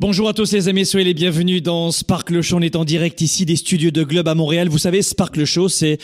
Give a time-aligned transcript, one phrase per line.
[0.00, 2.58] Bonjour à tous les amis, soyez les bienvenus dans Sparkle Show.
[2.58, 4.68] On est en direct ici des studios de Globe à Montréal.
[4.68, 5.98] Vous savez, Sparkle Show, c'est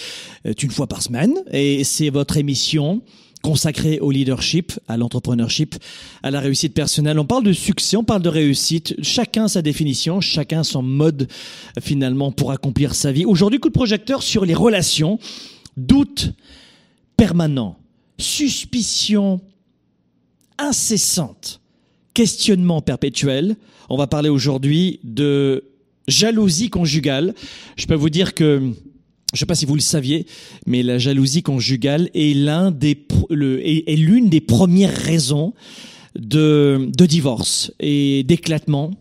[0.47, 3.03] euh, une fois par semaine et c'est votre émission
[3.41, 5.77] consacrée au leadership, à l'entrepreneurship,
[6.25, 7.21] à la réussite personnelle.
[7.21, 8.97] On parle de succès, on parle de réussite.
[9.01, 11.29] Chacun sa définition, chacun son mode
[11.81, 13.25] finalement pour accomplir sa vie.
[13.25, 15.21] Aujourd'hui, coup de projecteur sur les relations,
[15.77, 16.33] doute
[17.17, 17.79] permanent,
[18.19, 19.41] suspicion
[20.59, 21.61] incessante,
[22.15, 23.57] questionnement perpétuel.
[23.91, 25.65] On va parler aujourd'hui de
[26.09, 27.35] jalousie conjugale.
[27.77, 30.27] Je peux vous dire que, je ne sais pas si vous le saviez,
[30.67, 32.35] mais la jalousie conjugale est
[32.73, 35.55] des, est, l'une des premières raisons
[36.19, 38.93] de, de divorce et d'éclatement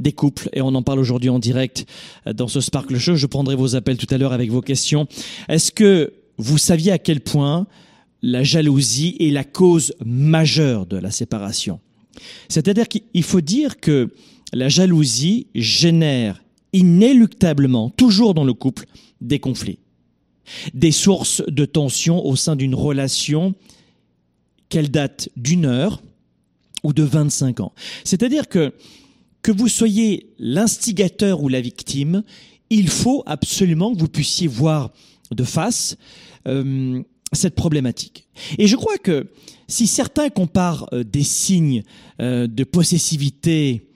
[0.00, 1.86] des couples et on en parle aujourd'hui en direct
[2.26, 3.14] dans ce Sparkle Show.
[3.14, 5.06] Je prendrai vos appels tout à l'heure avec vos questions.
[5.48, 7.66] Est-ce que vous saviez à quel point
[8.22, 11.78] la jalousie est la cause majeure de la séparation?
[12.48, 14.12] C'est-à-dire qu'il faut dire que
[14.52, 16.42] la jalousie génère
[16.72, 18.86] inéluctablement, toujours dans le couple,
[19.20, 19.78] des conflits,
[20.74, 23.54] des sources de tension au sein d'une relation
[24.68, 26.02] qu'elle date d'une heure
[26.82, 27.72] ou de 25 ans.
[28.04, 28.72] C'est-à-dire que
[29.44, 32.24] que vous soyez l'instigateur ou la victime,
[32.70, 34.90] il faut absolument que vous puissiez voir
[35.30, 35.98] de face
[36.48, 37.02] euh,
[37.34, 38.28] cette problématique.
[38.58, 39.28] Et je crois que
[39.68, 41.82] si certains comparent euh, des signes
[42.20, 43.88] euh, de possessivité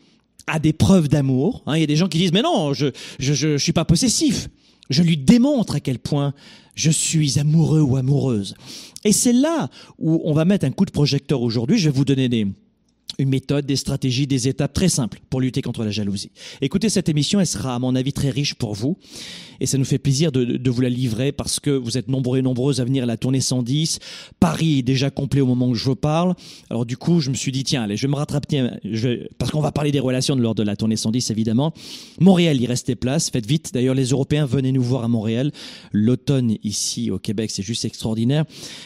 [0.47, 2.87] à des preuves d'amour, hein, il y a des gens qui disent mais non, je
[3.19, 4.49] je, je, je suis pas possessif.
[4.91, 6.33] Je lui démontre à quel point
[6.75, 8.55] je suis amoureux ou amoureuse.
[9.05, 9.69] Et c'est là
[9.99, 11.77] où on va mettre un coup de projecteur aujourd'hui.
[11.77, 12.47] Je vais vous donner des,
[13.19, 16.31] une méthode, des stratégies, des étapes très simples pour lutter contre la jalousie.
[16.61, 18.97] Écoutez cette émission, elle sera à mon avis très riche pour vous
[19.59, 22.39] et ça nous fait plaisir de, de vous la livrer parce que vous êtes nombreux
[22.39, 23.99] et nombreuses à venir à la tournée 110.
[24.39, 26.35] Paris est déjà complet au moment où je vous parle.
[26.71, 29.51] Alors du coup, je me suis dit tiens, allez, je vais me rattraper je parce
[29.51, 31.73] qu'on va parler des relations lors de la tournée 110 évidemment.
[32.21, 33.75] Montréal, il reste des places, faites vite.
[33.75, 35.51] D'ailleurs, les Européens venez nous voir à Montréal.
[35.93, 38.45] L'automne ici au Québec, c'est juste extraordinaire.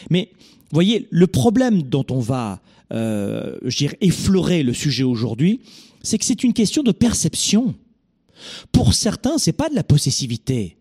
[0.09, 0.29] Mais
[0.71, 2.59] voyez, le problème dont on va
[2.93, 5.61] euh, je dirais, effleurer le sujet aujourd'hui,
[6.03, 7.75] c'est que c'est une question de perception.
[8.71, 10.77] Pour certains, c'est pas de la possessivité,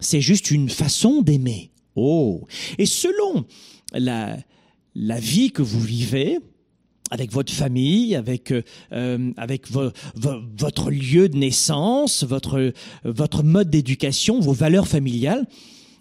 [0.00, 1.70] c'est juste une façon d'aimer.
[1.94, 3.44] Oh, et selon
[3.92, 4.36] la
[4.94, 6.38] la vie que vous vivez,
[7.10, 12.72] avec votre famille, avec euh, avec vo, vo, votre lieu de naissance, votre
[13.04, 15.46] votre mode d'éducation, vos valeurs familiales.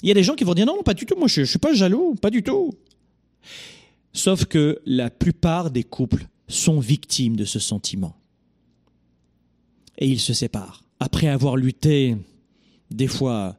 [0.03, 1.15] Il y a des gens qui vont dire non, pas du tout.
[1.17, 2.73] Moi, je, je suis pas jaloux, pas du tout.
[4.17, 8.15] Sauf que la plupart des couples sont victimes de ce sentiment.
[9.99, 10.83] Et ils se séparent.
[10.99, 12.17] Après avoir lutté,
[12.89, 13.57] des fois,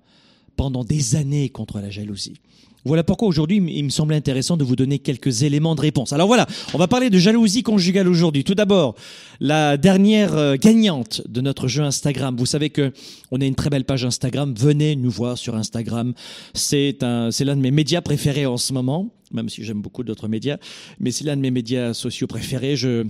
[0.57, 2.41] pendant des années contre la jalousie.
[2.88, 6.14] Voilà pourquoi aujourd'hui, il me semblait intéressant de vous donner quelques éléments de réponse.
[6.14, 8.44] Alors voilà, on va parler de jalousie conjugale aujourd'hui.
[8.44, 8.94] Tout d'abord,
[9.40, 12.35] la dernière euh, gagnante de notre jeu Instagram.
[12.38, 12.94] Vous savez que
[13.31, 14.55] on a une très belle page Instagram.
[14.56, 16.14] Venez nous voir sur Instagram.
[16.55, 20.02] C'est un, c'est l'un de mes médias préférés en ce moment, même si j'aime beaucoup
[20.02, 20.56] d'autres médias,
[20.99, 22.75] mais c'est l'un de mes médias sociaux préférés.
[22.75, 23.05] Je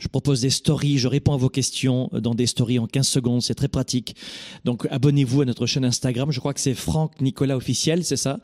[0.00, 3.42] je propose des stories, je réponds à vos questions dans des stories en 15 secondes,
[3.42, 4.16] c'est très pratique.
[4.64, 8.40] Donc abonnez-vous à notre chaîne Instagram, je crois que c'est Franck Nicolas officiel, c'est ça?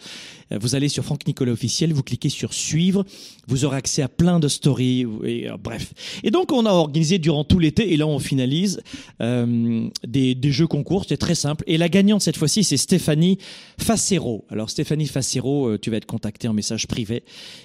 [0.53, 3.05] Vous allez sur Franck Nicolas officiel, vous cliquez sur suivre,
[3.49, 5.93] vous aurez accès à plein de stories et euh, bref.
[6.23, 8.81] Et donc on a organisé durant tout l'été et là on finalise
[9.21, 11.65] euh, des, des jeux concours, c'est très simple.
[11.67, 13.39] Et la gagnante cette fois-ci c'est Stéphanie
[13.77, 14.45] Facero.
[14.51, 17.25] Alors Stéphanie Facero, euh, tu vas être contactée en message privé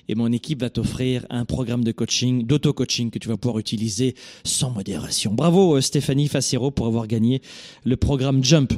[0.10, 3.75] et mon équipe va t'offrir un programme de coaching, d'auto-coaching que tu vas pouvoir utiliser
[4.44, 5.34] sans modération.
[5.34, 7.42] Bravo Stéphanie Facero pour avoir gagné
[7.84, 8.74] le programme Jump.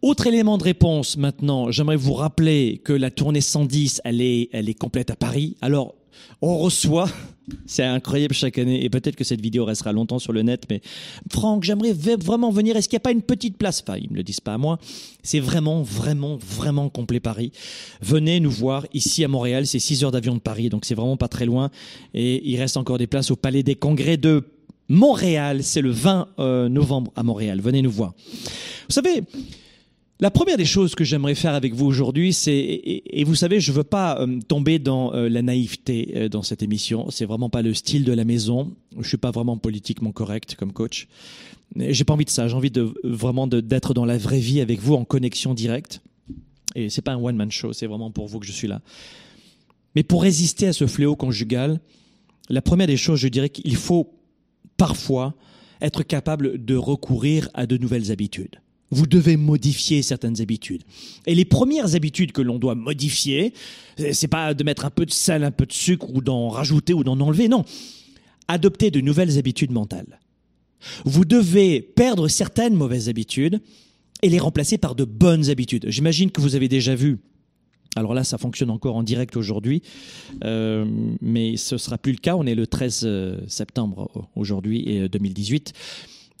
[0.00, 4.68] Autre élément de réponse maintenant, j'aimerais vous rappeler que la tournée 110, elle est, elle
[4.68, 5.56] est complète à Paris.
[5.60, 5.94] Alors,
[6.40, 7.08] on reçoit
[7.66, 10.80] C'est incroyable chaque année et peut-être que cette vidéo restera longtemps sur le net, mais
[11.30, 12.76] Franck, j'aimerais vraiment venir.
[12.76, 13.82] Est-ce qu'il n'y a pas une petite place?
[13.86, 14.78] Enfin, ils me le disent pas à moi.
[15.22, 17.52] C'est vraiment, vraiment, vraiment complet Paris.
[18.00, 19.66] Venez nous voir ici à Montréal.
[19.66, 21.70] C'est 6 heures d'avion de Paris, donc c'est vraiment pas très loin.
[22.14, 24.44] Et il reste encore des places au Palais des Congrès de
[24.88, 25.64] Montréal.
[25.64, 27.60] C'est le 20 euh, novembre à Montréal.
[27.60, 28.14] Venez nous voir.
[28.88, 29.22] Vous savez,
[30.22, 33.72] la première des choses que j'aimerais faire avec vous aujourd'hui, c'est et, vous savez, je
[33.72, 37.10] veux pas euh, tomber dans euh, la naïveté euh, dans cette émission.
[37.10, 38.72] C'est vraiment pas le style de la maison.
[38.96, 41.08] Je suis pas vraiment politiquement correct comme coach.
[41.74, 42.46] J'ai pas envie de ça.
[42.46, 46.02] J'ai envie de vraiment d'être dans la vraie vie avec vous en connexion directe.
[46.76, 47.72] Et c'est pas un one man show.
[47.72, 48.80] C'est vraiment pour vous que je suis là.
[49.96, 51.80] Mais pour résister à ce fléau conjugal,
[52.48, 54.14] la première des choses, je dirais qu'il faut
[54.76, 55.34] parfois
[55.80, 58.60] être capable de recourir à de nouvelles habitudes
[58.92, 60.82] vous devez modifier certaines habitudes.
[61.26, 63.54] Et les premières habitudes que l'on doit modifier,
[64.12, 66.92] c'est pas de mettre un peu de sel, un peu de sucre ou d'en rajouter
[66.92, 67.64] ou d'en enlever, non.
[68.48, 70.20] Adopter de nouvelles habitudes mentales.
[71.06, 73.60] Vous devez perdre certaines mauvaises habitudes
[74.20, 75.86] et les remplacer par de bonnes habitudes.
[75.88, 77.18] J'imagine que vous avez déjà vu
[77.94, 79.82] alors là, ça fonctionne encore en direct aujourd'hui,
[80.44, 80.86] euh,
[81.20, 82.36] mais ce sera plus le cas.
[82.36, 85.74] On est le 13 euh, septembre aujourd'hui et 2018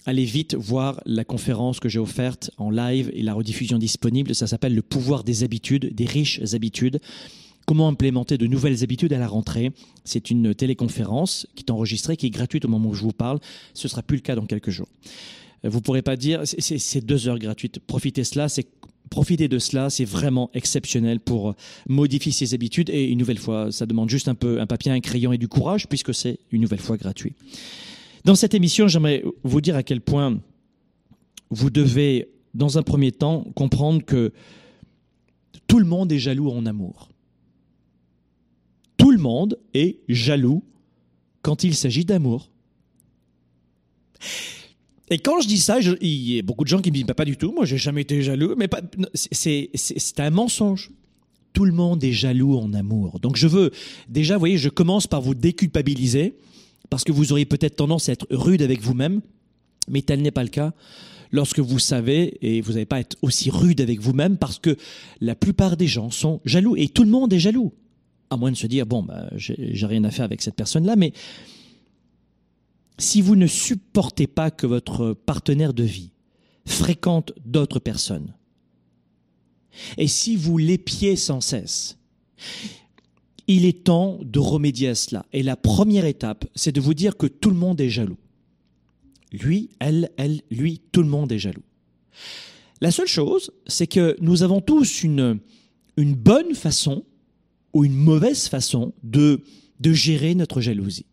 [0.06, 4.34] allez vite voir la conférence que j'ai offerte en live et la rediffusion disponible.
[4.34, 7.00] Ça s'appelle Le pouvoir des habitudes, des riches habitudes.
[7.66, 9.70] Comment implémenter de nouvelles habitudes à la rentrée
[10.04, 13.38] C'est une téléconférence qui est enregistrée, qui est gratuite au moment où je vous parle.
[13.74, 14.88] Ce sera plus le cas dans quelques jours.
[15.64, 17.78] Vous ne pourrez pas dire, c'est deux heures gratuites.
[17.78, 18.48] Profitez cela,
[19.48, 21.54] de cela, c'est vraiment exceptionnel pour
[21.88, 22.90] modifier ses habitudes.
[22.90, 25.48] Et une nouvelle fois, ça demande juste un peu un papier, un crayon et du
[25.48, 27.34] courage, puisque c'est une nouvelle fois gratuit.
[28.24, 30.40] Dans cette émission, j'aimerais vous dire à quel point
[31.50, 34.32] vous devez, dans un premier temps, comprendre que
[35.66, 37.08] tout le monde est jaloux en amour.
[38.96, 40.62] Tout le monde est jaloux
[41.42, 42.50] quand il s'agit d'amour.
[45.08, 47.14] Et quand je dis ça, il y a beaucoup de gens qui me disent bah,
[47.14, 48.68] pas du tout, moi j'ai jamais été jaloux, mais
[49.14, 50.90] c'est un mensonge.
[51.52, 53.20] Tout le monde est jaloux en amour.
[53.20, 53.72] Donc je veux
[54.08, 56.36] déjà, vous voyez, je commence par vous déculpabiliser
[56.92, 59.22] parce que vous auriez peut-être tendance à être rude avec vous-même,
[59.88, 60.74] mais tel n'est pas le cas
[61.30, 64.76] lorsque vous savez, et vous n'allez pas être aussi rude avec vous-même, parce que
[65.22, 67.72] la plupart des gens sont jaloux, et tout le monde est jaloux.
[68.28, 71.14] À moins de se dire, bon, bah, j'ai rien à faire avec cette personne-là, mais
[72.98, 76.10] si vous ne supportez pas que votre partenaire de vie
[76.66, 78.34] fréquente d'autres personnes,
[79.96, 81.96] et si vous l'épiez sans cesse,
[83.48, 85.26] il est temps de remédier à cela.
[85.32, 88.18] Et la première étape, c'est de vous dire que tout le monde est jaloux.
[89.32, 91.62] Lui, elle, elle, lui, tout le monde est jaloux.
[92.80, 95.38] La seule chose, c'est que nous avons tous une,
[95.96, 97.04] une bonne façon
[97.72, 99.40] ou une mauvaise façon de,
[99.80, 101.06] de gérer notre jalousie.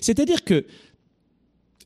[0.00, 0.66] C'est-à-dire que,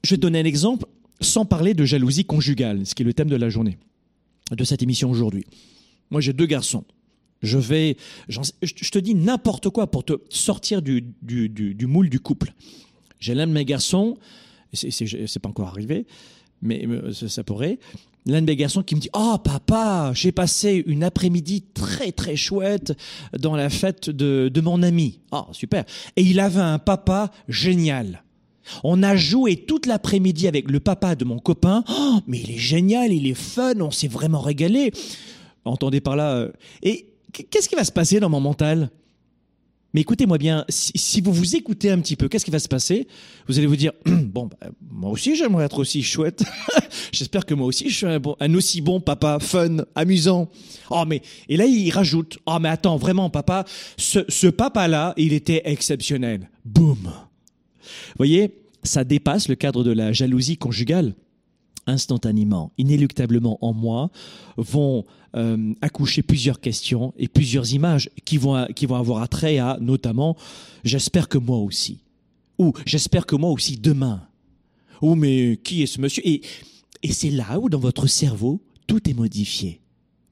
[0.05, 0.87] je vais te donner un exemple
[1.21, 3.79] sans parler de jalousie conjugale, ce qui est le thème de la journée,
[4.51, 5.45] de cette émission aujourd'hui.
[6.11, 6.85] Moi, j'ai deux garçons
[7.43, 7.97] je vais,
[8.29, 11.05] je te dis n'importe quoi pour te sortir du,
[11.83, 12.53] moule du couple.
[13.19, 14.17] J'ai l'un de mes garçons,
[14.73, 16.07] c'est pas encore arrivé,
[16.61, 17.79] mais ça, pourrait.
[18.25, 22.37] L'un de mes garçons qui me dit Oh papa, j'ai passé une après-midi très très
[22.37, 22.93] chouette
[23.37, 25.19] dans la fête de, de mon ami.
[25.33, 25.85] Oh super.
[26.15, 28.23] Et il avait un papa génial.
[28.85, 31.85] On a joué toute l'après-midi avec le papa de mon copain.
[31.89, 34.93] Oh, mais il est génial, il est fun, on s'est vraiment régalé.
[35.65, 36.35] Entendez par là.
[36.35, 38.91] Euh, et qu'est-ce qui va se passer dans mon mental?
[39.95, 43.07] Mais écoutez-moi bien, si, vous vous écoutez un petit peu, qu'est-ce qui va se passer?
[43.47, 46.45] Vous allez vous dire, bon, bah, moi aussi j'aimerais être aussi chouette.
[47.13, 50.49] J'espère que moi aussi je suis un, un, aussi bon papa, fun, amusant.
[50.91, 53.65] Oh mais et là il rajoute, oh mais attends, vraiment papa,
[53.99, 56.49] ce, ce papa-là, il était exceptionnel.
[56.65, 56.97] Boum.
[57.03, 61.15] Vous voyez, ça dépasse le cadre de la jalousie conjugale
[61.87, 64.11] instantanément, inéluctablement en moi,
[64.57, 69.79] vont euh, accoucher plusieurs questions et plusieurs images qui vont, qui vont avoir attrait à,
[69.81, 70.37] notamment,
[70.85, 72.01] j'espère que moi aussi.
[72.59, 74.23] Ou j'espère que moi aussi demain.
[75.01, 76.27] Ou mais qui est ce monsieur?
[76.27, 76.43] Et,
[77.03, 79.81] et c'est là où, dans votre cerveau, tout est modifié.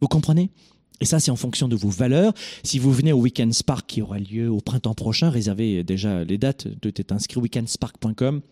[0.00, 0.50] Vous comprenez?
[1.00, 2.34] Et ça, c'est en fonction de vos valeurs.
[2.62, 6.36] Si vous venez au Weekend Spark qui aura lieu au printemps prochain, réservez déjà les
[6.36, 8.42] dates, tout est inscrit weekendspark.com.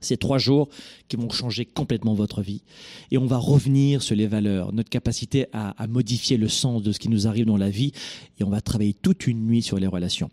[0.00, 0.68] C'est trois jours
[1.08, 2.62] qui vont changer complètement votre vie.
[3.10, 6.98] Et on va revenir sur les valeurs, notre capacité à, modifier le sens de ce
[6.98, 7.92] qui nous arrive dans la vie.
[8.38, 10.30] Et on va travailler toute une nuit sur les relations.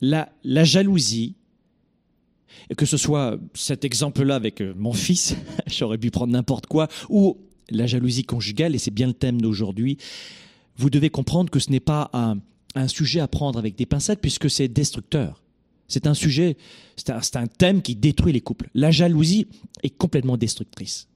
[0.00, 1.34] La, la jalousie,
[2.76, 7.36] que ce soit cet exemple-là avec euh, mon fils, j'aurais pu prendre n'importe quoi, ou
[7.68, 9.98] la jalousie conjugale, et c'est bien le thème d'aujourd'hui,
[10.76, 12.10] vous devez comprendre que ce n'est pas
[12.74, 15.42] un sujet à prendre avec des pincettes puisque c'est destructeur
[15.90, 16.56] C'est un sujet,
[16.96, 18.70] c'est un, thème qui détruit les couples.
[18.74, 19.48] La jalousie
[19.82, 21.08] est complètement destructrice.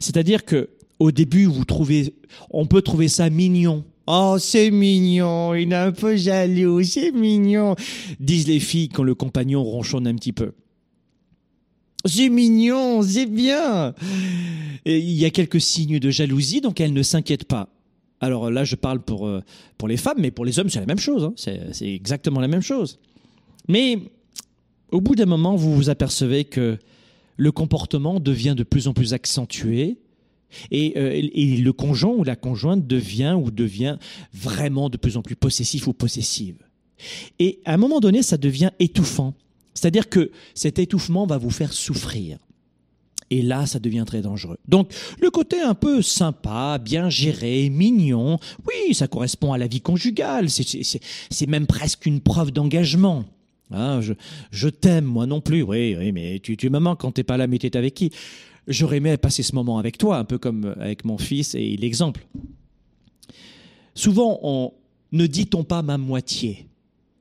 [0.00, 2.14] C'est-à-dire que au début, vous trouvez,
[2.50, 3.84] on peut trouver ça mignon.
[4.06, 7.74] Oh, c'est mignon, il est un peu jaloux, c'est mignon,
[8.20, 10.52] disent les filles quand le compagnon ronchonne un petit peu.
[12.04, 13.94] C'est mignon, c'est bien.
[14.84, 17.70] Et il y a quelques signes de jalousie, donc elle ne s'inquiète pas.
[18.20, 19.40] Alors là, je parle pour, euh,
[19.78, 21.24] pour les femmes, mais pour les hommes, c'est la même chose.
[21.24, 21.34] hein.
[21.36, 22.98] C'est exactement la même chose.
[23.68, 23.98] Mais
[24.90, 26.78] au bout d'un moment, vous vous apercevez que
[27.36, 29.98] le comportement devient de plus en plus accentué
[30.70, 33.96] et, euh, et le conjoint ou la conjointe devient ou devient
[34.32, 36.58] vraiment de plus en plus possessif ou possessive.
[37.38, 39.34] Et à un moment donné, ça devient étouffant.
[39.74, 42.38] C'est-à-dire que cet étouffement va vous faire souffrir.
[43.30, 44.58] Et là, ça devient très dangereux.
[44.68, 49.80] Donc, le côté un peu sympa, bien géré, mignon, oui, ça correspond à la vie
[49.80, 50.48] conjugale.
[50.50, 53.24] C'est même presque une preuve d'engagement.
[53.70, 54.00] Hein,
[54.50, 55.62] je t'aime, moi non plus.
[55.62, 58.10] Oui, oui, mais tu, tu me manques quand t'es pas là, mais t'es avec qui?
[58.66, 62.26] J'aurais aimé passer ce moment avec toi, un peu comme avec mon fils et l'exemple.
[63.94, 64.72] Souvent, on
[65.12, 66.66] ne dit-on pas ma moitié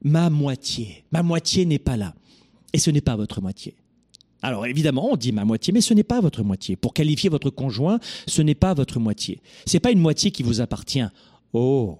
[0.04, 1.06] Ma moitié.
[1.12, 2.14] Ma moitié n'est pas là.
[2.74, 3.76] Et ce n'est pas votre moitié.
[4.42, 6.76] Alors évidemment, on dit ma moitié, mais ce n'est pas votre moitié.
[6.76, 9.40] Pour qualifier votre conjoint, ce n'est pas votre moitié.
[9.66, 11.06] C'est pas une moitié qui vous appartient.
[11.54, 11.98] Oh,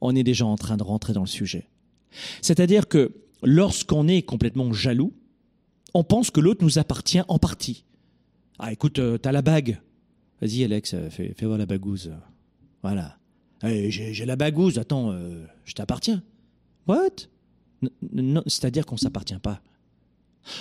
[0.00, 1.68] on est déjà en train de rentrer dans le sujet.
[2.42, 3.12] C'est-à-dire que
[3.42, 5.12] lorsqu'on est complètement jaloux,
[5.94, 7.84] on pense que l'autre nous appartient en partie.
[8.58, 9.80] Ah écoute, euh, t'as la bague.
[10.40, 12.12] Vas-y Alex, euh, fais, voir la bagouze.
[12.82, 13.18] Voilà.
[13.62, 16.22] J'ai la bagouze, attends, euh, je t'appartiens.
[16.86, 17.28] What?
[18.46, 19.60] C'est-à-dire qu'on s'appartient pas.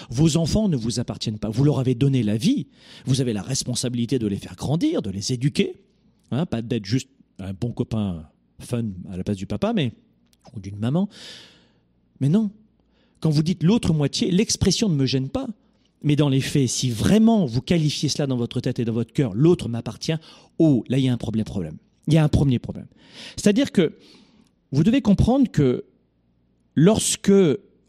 [0.10, 1.50] Vos enfants ne vous appartiennent pas.
[1.50, 2.68] Vous leur avez donné la vie.
[3.06, 5.82] Vous avez la responsabilité de les faire grandir, de les éduquer.
[6.32, 8.28] Hein, pas d'être juste un bon copain
[8.60, 9.92] fun à la place du papa, mais
[10.56, 11.10] ou d'une maman.
[12.20, 12.52] Mais non.
[13.26, 15.48] Quand vous dites l'autre moitié, l'expression ne me gêne pas.
[16.04, 19.14] Mais dans les faits, si vraiment vous qualifiez cela dans votre tête et dans votre
[19.14, 20.14] cœur, l'autre m'appartient,
[20.60, 21.78] oh, là, il y a un problème, problème.
[22.08, 22.86] Il y a un premier problème.
[23.36, 23.98] C'est-à-dire que
[24.72, 25.86] vous devez comprendre que
[26.76, 27.34] lorsque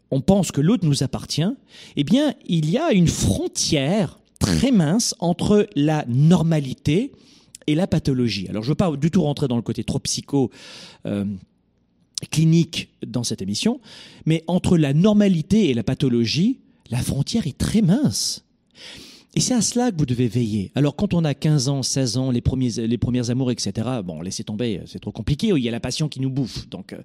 [0.09, 1.53] on pense que l'autre nous appartient,
[1.97, 7.11] eh bien, il y a une frontière très mince entre la normalité
[7.67, 8.47] et la pathologie.
[8.49, 10.49] Alors, je ne veux pas du tout rentrer dans le côté trop psycho.
[11.05, 11.25] euh,
[12.31, 13.79] clinique dans cette émission,
[14.25, 16.59] mais entre la normalité et la pathologie,
[16.89, 18.43] la frontière est très mince.
[19.37, 20.71] Et c'est à cela que vous devez veiller.
[20.73, 24.43] Alors, quand on a 15 ans, 16 ans, les premiers, les amours, etc., bon, laissez
[24.43, 25.49] tomber, c'est trop compliqué.
[25.55, 26.67] Il y a la passion qui nous bouffe.
[26.69, 26.97] Donc, euh,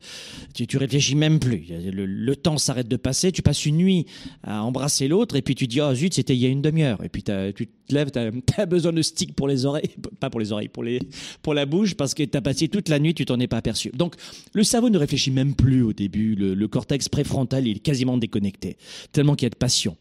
[0.55, 1.67] tu, réfléchis même plus.
[1.69, 3.33] Le, temps s'arrête de passer.
[3.33, 4.07] Tu passes une nuit
[4.45, 7.05] à embrasser l'autre et puis tu dis, oh zut, c'était il y a une demi-heure.
[7.05, 7.33] Et puis tu
[7.67, 10.85] te lèves, tu as, besoin de stick pour les oreilles, pas pour les oreilles, pour,
[10.85, 11.01] les,
[11.43, 13.59] pour la bouche, parce que tu as passé toute la nuit, tu t'en es pas
[13.59, 13.91] aperçu.
[13.93, 14.15] Donc,
[14.55, 16.35] le cerveau ne réfléchit même plus au début.
[16.35, 18.79] Le, le cortex préfrontal, il est quasiment déconnecté,
[19.13, 19.99] tellement qu'il y a de passion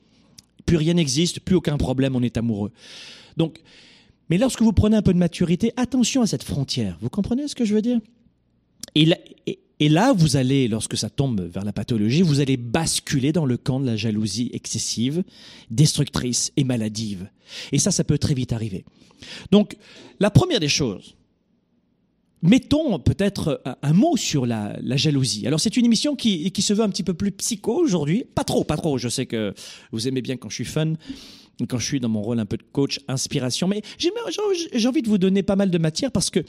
[0.66, 2.72] plus rien n'existe, plus aucun problème, on est amoureux.
[3.38, 3.62] Donc,
[4.30, 6.98] mais lorsque vous prenez un peu de maturité, attention à cette frontière.
[7.02, 8.00] Vous comprenez ce que je veux dire?
[8.96, 9.18] Et là,
[9.80, 13.58] et, là, vous allez, lorsque ça tombe vers la pathologie, vous allez basculer dans le
[13.58, 15.24] camp de la jalousie excessive,
[15.72, 17.30] destructrice et maladive.
[17.72, 18.86] Et ça, ça peut très vite arriver.
[19.50, 19.76] Donc,
[20.20, 21.16] la première des choses,
[22.44, 25.46] Mettons peut-être un, mot sur la, jalousie.
[25.46, 28.26] Alors c'est une émission qui, qui se veut un petit peu plus psycho aujourd'hui.
[28.34, 28.98] Pas trop, pas trop.
[28.98, 29.54] Je sais que
[29.92, 30.94] vous aimez bien quand je suis fun,
[31.68, 33.68] quand je suis dans mon rôle un peu de coach, inspiration.
[33.68, 36.40] Mais j'ai envie de vous donner pas mal de matière parce que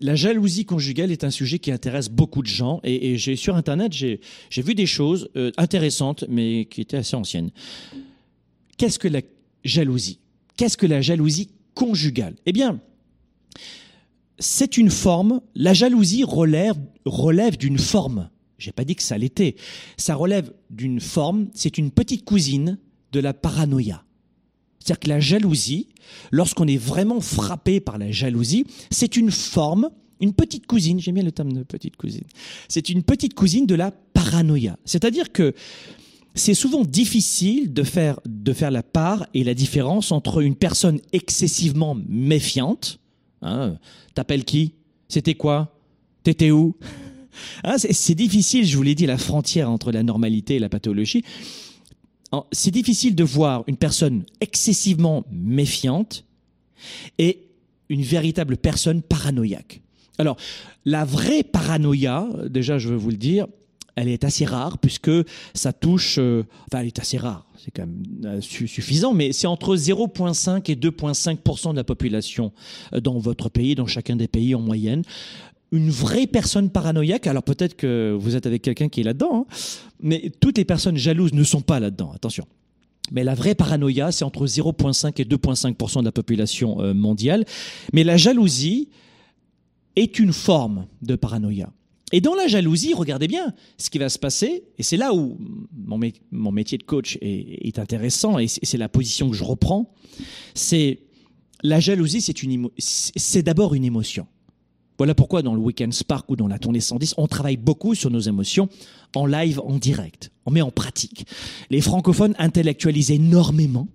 [0.00, 2.80] la jalousie conjugale est un sujet qui intéresse beaucoup de gens.
[2.84, 4.20] Et, j'ai sur Internet, j'ai
[4.50, 7.50] j'ai vu des choses euh, intéressantes, mais qui étaient assez anciennes.
[8.76, 9.20] Qu'est-ce que la
[9.64, 10.18] jalousie?
[10.56, 12.34] Qu'est-ce que la jalousie conjugale?
[12.46, 12.80] Eh bien,
[14.38, 18.30] c'est une forme, la jalousie relève, relève d'une forme.
[18.58, 19.56] J'ai pas dit que ça l'était.
[19.96, 22.78] Ça relève d'une forme, c'est une petite cousine
[23.12, 24.04] de la paranoïa.
[24.78, 25.88] C'est-à-dire que la jalousie,
[26.30, 29.90] lorsqu'on est vraiment frappé par la jalousie, c'est une forme,
[30.20, 32.24] une petite cousine, j'aime bien le terme de petite cousine,
[32.68, 34.78] c'est une petite cousine de la paranoïa.
[34.84, 35.54] C'est-à-dire que
[36.34, 41.00] c'est souvent difficile de faire, de faire la part et la différence entre une personne
[41.12, 43.00] excessivement méfiante,
[43.42, 43.78] Hein,
[44.14, 44.72] T'appelles qui?
[45.08, 45.74] C'était quoi?
[46.22, 46.76] T'étais où?
[47.64, 51.24] Hein, C'est difficile, je vous l'ai dit, la frontière entre la normalité et la pathologie.
[52.52, 56.24] C'est difficile de voir une personne excessivement méfiante
[57.18, 57.46] et
[57.88, 59.80] une véritable personne paranoïaque.
[60.18, 60.36] Alors,
[60.84, 63.46] la vraie paranoïa, déjà je veux vous le dire,
[63.98, 65.10] elle est assez rare puisque
[65.54, 69.32] ça touche, euh, enfin elle est assez rare, c'est quand même euh, su suffisant, mais
[69.32, 72.52] c'est entre 0,5 et 2,5% de la population
[72.92, 75.02] euh, dans votre pays, dans chacun des pays en moyenne.
[75.72, 79.54] une vraie personne paranoïaque, alors peut-être que vous êtes avec quelqu'un qui est là-dedans, hein,
[80.00, 82.46] mais toutes les personnes jalouses ne sont pas là-dedans, attention.
[83.10, 87.46] Mais la vraie paranoïa, c'est entre 0,5 et 2,5% de la population mondiale.
[87.94, 88.90] Mais la jalousie
[89.96, 91.70] est une forme de paranoïa.
[92.12, 95.38] Et dans la jalousie, regardez bien ce qui va se passer, et c'est là où
[95.76, 96.00] mon,
[96.30, 99.92] mon, métier de coach est, intéressant, et c'est la position que je reprends,
[100.54, 101.00] c'est
[101.62, 102.22] la jalousie,
[102.78, 104.26] c'est d'abord une émotion.
[104.96, 108.10] Voilà pourquoi dans le Weekend Spark ou dans la tournée 110, on travaille beaucoup sur
[108.10, 108.68] nos émotions
[109.14, 110.32] en live, en direct.
[110.44, 111.24] On met en pratique.
[111.70, 113.86] Les francophones intellectualisent énormément.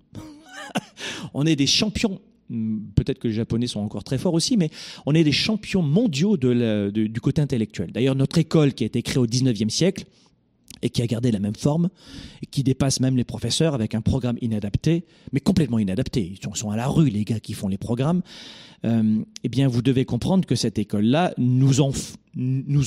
[1.34, 2.20] on est des champions.
[2.50, 4.70] Hmm, peut-être que les Japonais sont encore très forts aussi, mais
[5.06, 7.92] on est des champions mondiaux du côté intellectuel.
[7.92, 10.04] D'ailleurs, notre école qui a été créée au 19e siècle,
[10.82, 11.88] et qui a gardé la même forme,
[12.42, 16.34] et qui dépasse même les professeurs avec un programme inadapté, mais complètement inadapté.
[16.42, 18.22] Ils sont à la rue, les gars qui font les programmes.
[18.84, 21.80] Euh, eh bien, vous devez comprendre que cette école-là nous,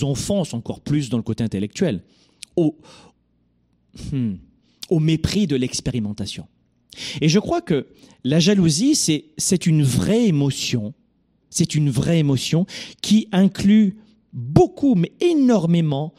[0.03, 2.03] enfonce encore plus dans le côté intellectuel,
[2.55, 2.77] au,
[4.11, 4.35] hmm,
[4.89, 6.47] au mépris de l'expérimentation.
[7.21, 7.87] Et je crois que
[8.23, 8.95] la jalousie,
[9.37, 10.93] c'est une vraie émotion,
[11.49, 12.65] c'est une vraie émotion
[13.01, 13.97] qui inclut
[14.33, 16.13] beaucoup, mais énormément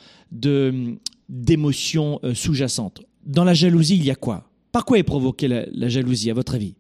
[1.29, 3.03] d'émotions euh, sous-jacentes.
[3.25, 4.51] Dans la jalousie, il y a quoi?
[4.73, 6.75] Par quoi est provoquée la, jalousie, à votre avis?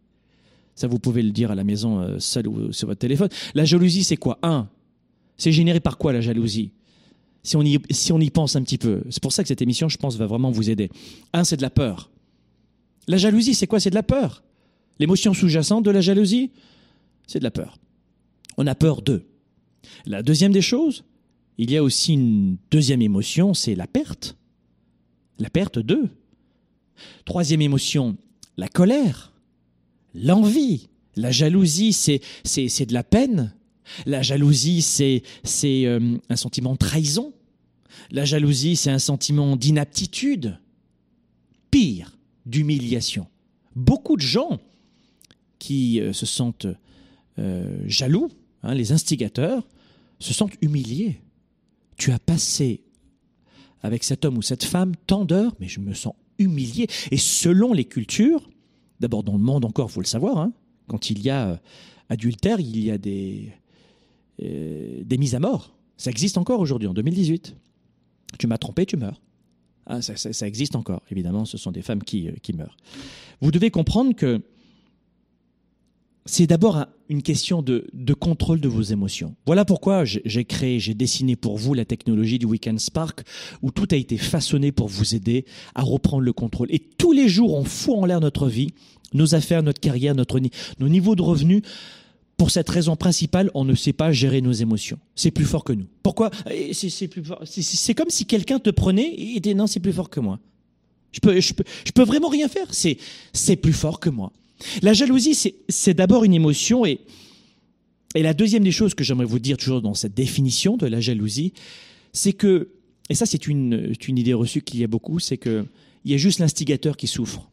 [0.75, 3.29] Ça, vous pouvez le dire à la maison, euh, seul ou sur votre téléphone.
[3.55, 4.39] La jalousie, c'est quoi?
[4.43, 4.69] Un,
[5.37, 6.73] c'est généré par quoi la jalousie?
[7.43, 9.03] Si on, y, si on y pense un petit peu.
[9.11, 10.91] C'est pour ça que cette émission, je pense, va vraiment vous aider.
[11.33, 12.11] Un, c'est de la peur.
[13.09, 13.81] La jalousie, c'est quoi?
[13.81, 14.45] C'est de la peur.
[14.99, 16.51] L'émotion sous-jacente de la jalousie,
[17.27, 17.79] c'est de la peur.
[18.57, 19.27] On a peur d'eux.
[20.07, 21.05] La deuxième des choses,
[21.57, 24.37] il y a aussi une deuxième émotion, c'est la perte.
[25.39, 26.09] La perte d'eux.
[27.25, 28.17] Troisième émotion,
[28.57, 29.33] la colère,
[30.15, 30.89] l'envie.
[31.17, 32.21] La jalousie, c'est,
[32.87, 33.55] de la peine.
[34.07, 37.33] La jalousie, c'est, c'est euh, un sentiment de trahison.
[38.11, 40.59] La jalousie, c'est un sentiment d'inaptitude.
[42.49, 43.27] D'humiliation.
[43.77, 44.59] Beaucoup de gens
[45.59, 46.67] qui euh, se sentent
[47.39, 48.29] euh, jaloux,
[48.63, 49.67] hein, les instigateurs,
[50.19, 51.21] se sentent humiliés
[51.99, 52.81] tu as passé
[53.83, 56.87] avec cet homme ou cette femme tant d'heures, mais je me sens humilié.
[57.11, 58.49] Et selon les cultures,
[59.01, 60.53] d'abord dans le monde encore, faut le savoir, hein,
[60.87, 61.57] quand il y a euh,
[62.09, 63.53] adultère, il y a des,
[64.39, 65.77] des mises à mort.
[65.97, 67.55] Ça existe encore aujourd'hui, en 2018.
[68.39, 69.21] Tu m'as trompé, tu meurs.
[69.89, 71.03] Ah, ça, existe encore.
[71.11, 72.77] Évidemment, ce sont des femmes qui, euh, meurent.
[73.41, 74.43] Vous devez comprendre que
[76.27, 79.35] c'est d'abord une question de, contrôle de vos émotions.
[79.47, 83.23] Voilà pourquoi j'ai créé, j'ai dessiné pour vous la technologie du Weekend Spark,
[83.63, 86.69] où tout a été façonné pour vous aider à reprendre le contrôle.
[86.71, 88.75] Et tous les jours, on fout en l'air notre vie,
[89.15, 91.63] nos affaires, notre carrière, notre, nos niveaux de revenus.
[92.39, 94.99] Pour cette raison principale, on ne sait pas gérer nos émotions.
[95.15, 95.87] C'est plus fort que nous.
[96.03, 96.31] Pourquoi?
[97.45, 100.39] C'est comme si quelqu'un te prenait et disait non, c'est plus fort que moi.
[101.13, 102.69] Je peux, je peux, je peux vraiment rien faire.
[102.73, 104.33] C'est plus fort que moi.
[104.83, 105.37] La jalousie,
[105.69, 107.01] c'est d'abord une émotion et,
[108.15, 111.01] et la deuxième des choses que j'aimerais vous dire toujours dans cette définition de la
[111.01, 111.53] jalousie,
[112.13, 112.71] c'est que,
[113.11, 115.67] et ça c'est une, une idée reçue qu'il y a beaucoup, c'est qu'il
[116.05, 117.51] y a juste l'instigateur qui souffre,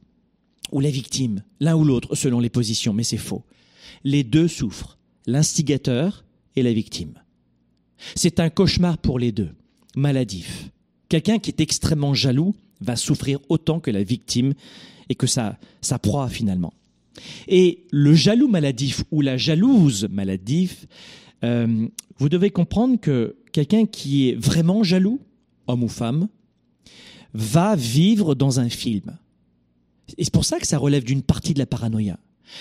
[0.71, 3.43] ou la victime, l'un ou l'autre selon les positions, mais c'est faux.
[4.03, 7.13] Les deux souffrent, l'instigateur et la victime.
[8.15, 9.51] C'est un cauchemar pour les deux,
[9.95, 10.69] maladif.
[11.09, 14.53] Quelqu'un qui est extrêmement jaloux va souffrir autant que la victime
[15.09, 16.73] et que sa, sa proie finalement.
[17.47, 20.85] Et le jaloux maladif ou la jalouse maladif,
[21.43, 25.21] euh, vous devez comprendre que quelqu'un qui est vraiment jaloux,
[25.67, 26.27] homme ou femme,
[27.33, 29.17] va vivre dans un film.
[30.17, 32.19] Et c'est pour ça que ça relève d'une partie de la paranoïa.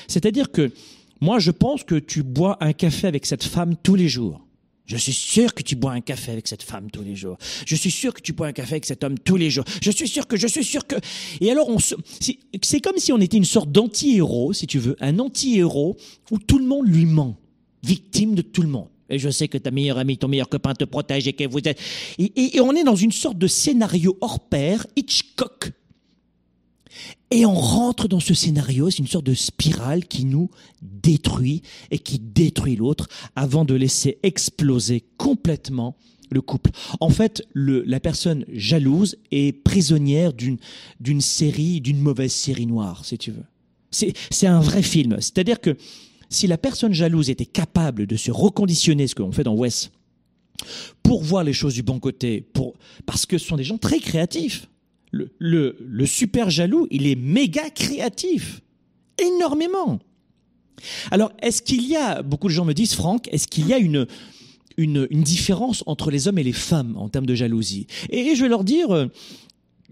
[0.08, 0.72] C'est-à-dire que
[1.20, 4.44] moi, je pense que tu bois un café avec cette femme tous les jours.
[4.86, 7.38] Je suis sûr que tu bois un café avec cette femme tous les jours.
[7.66, 9.64] Je suis sûr que tu bois un café avec cet homme tous les jours.
[9.82, 10.96] Je suis sûr que, je suis sûr que.
[11.40, 15.18] Et alors, on c'est comme si on était une sorte d'anti-héros, si tu veux, un
[15.18, 15.96] anti-héros
[16.30, 17.36] où tout le monde lui ment,
[17.82, 18.88] victime de tout le monde.
[19.08, 21.60] Et je sais que ta meilleure amie, ton meilleur copain te protège et que vous
[21.64, 21.78] êtes.
[22.18, 25.72] et on est dans une sorte de scénario hors pair, Hitchcock
[27.34, 30.50] et on rentre dans ce scénario, c'est une sorte de spirale qui nous
[30.82, 35.96] détruit et qui détruit l'autre avant de laisser exploser complètement
[36.30, 36.70] le couple.
[37.00, 40.58] En fait, le, la personne jalouse est prisonnière d'une,
[41.20, 43.44] série, d'une mauvaise série noire, si tu veux.
[43.90, 45.16] C'est, c'est un vrai film.
[45.18, 45.76] C'est-à-dire que
[46.30, 49.90] si la personne jalouse était capable de se reconditionner, ce qu'on fait dans Wes,
[51.02, 52.74] pour voir les choses du bon côté, pour,
[53.06, 54.68] parce que ce sont des gens très créatifs
[55.38, 58.60] le, super jaloux, il est méga créatif.
[59.18, 60.00] Énormément.
[61.10, 63.78] Alors, est-ce qu'il y a, beaucoup de gens me disent, Franck, est-ce qu'il y a
[63.78, 64.06] une,
[65.22, 67.86] différence entre les hommes et les femmes en termes de jalousie?
[68.10, 69.06] Et je vais leur dire, euh,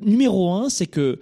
[0.01, 1.21] numéro un, c'est que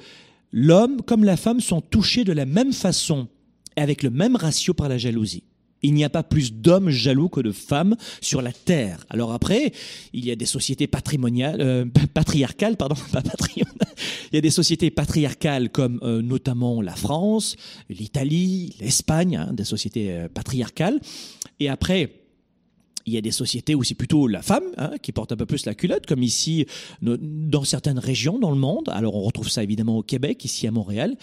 [0.52, 3.28] l'homme comme la femme sont touchés de la même façon
[3.76, 5.44] et avec le même ratio par la jalousie.
[5.82, 9.06] Il n'y a pas plus d'hommes jaloux que de femmes sur la terre.
[9.10, 9.72] Alors après,
[10.12, 13.94] il y a des sociétés patrimoniales, euh, patriarcales, pardon, pas patrimoniales.
[14.32, 17.56] Il y a des sociétés patriarcales comme euh, notamment la France,
[17.88, 21.00] l'Italie, l'Espagne, hein, des sociétés euh, patriarcales.
[21.58, 22.19] Et après,
[23.06, 25.46] il y a des sociétés où c'est plutôt la femme hein, qui porte un peu
[25.46, 26.66] plus la culotte, comme ici
[27.02, 28.88] dans certaines régions dans le monde.
[28.90, 31.16] Alors on retrouve ça évidemment au Québec, ici à Montréal,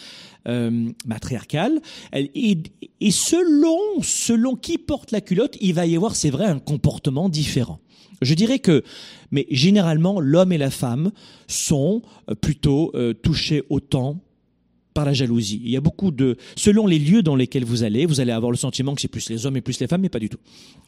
[0.47, 1.81] euh, matriarcale.
[2.13, 2.57] Et,
[2.99, 7.29] et selon selon qui porte la culotte, il va y avoir, c'est vrai, un comportement
[7.29, 7.79] différent.
[8.21, 8.83] Je dirais que,
[9.31, 11.11] mais généralement, l'homme et la femme
[11.47, 14.19] sont euh, plutôt euh, touchés autant
[14.97, 15.61] par la jalousie.
[15.63, 18.49] Il y a beaucoup de, selon les lieux dans lesquels vous allez, vous allez avoir
[18.49, 20.39] le sentiment que c'est plus les hommes et plus les femmes, mais pas du tout.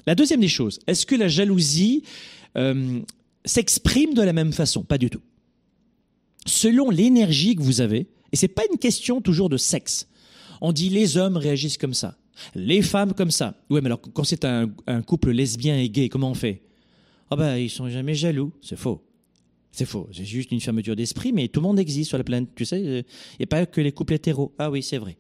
[0.08, 2.02] La deuxième des choses, est-ce que la jalousie
[2.58, 3.02] euh,
[3.46, 4.82] s'exprime de la même façon?
[4.82, 5.22] Pas du tout.
[6.48, 10.08] Selon l'énergie que vous avez, et c'est pas une question toujours de sexe.
[10.60, 12.18] On dit les hommes réagissent comme ça,
[12.56, 13.54] les femmes comme ça.
[13.70, 14.72] Ouais, mais alors quand c'est un,
[15.06, 16.64] couple lesbien et gay, comment on fait?
[17.30, 19.04] Ah ben ils sont jamais jaloux, c'est faux.
[19.72, 22.50] C'est faux, c'est juste une fermeture d'esprit, mais tout le monde existe sur la planète,
[22.56, 22.82] tu sais.
[22.82, 23.06] Il
[23.40, 24.52] n'y a pas que les couples hétéros.
[24.58, 25.16] Ah oui, c'est vrai.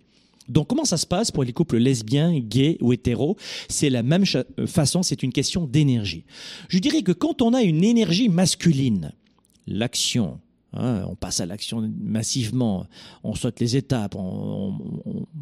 [0.49, 3.38] Donc comment ça se passe pour les couples lesbiens, gays ou hétéros?
[3.69, 6.25] C'est la même euh, façon, c'est une question d'énergie.
[6.67, 9.13] Je dirais que quand on a une énergie masculine,
[9.67, 10.39] l'action,
[10.73, 12.86] hein, on passe à l'action massivement,
[13.23, 14.77] on saute les étapes, on,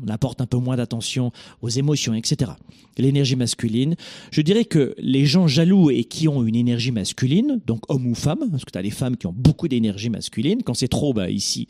[0.08, 2.52] apporte un peu moins d'attention aux émotions, etc.
[2.98, 3.96] L'énergie masculine,
[4.32, 8.16] je dirais que les gens jaloux et qui ont une énergie masculine, donc homme ou
[8.16, 11.13] femme, parce que tu as les femmes qui ont beaucoup d'énergie masculine, quand c'est trop,
[11.13, 11.68] bah, ici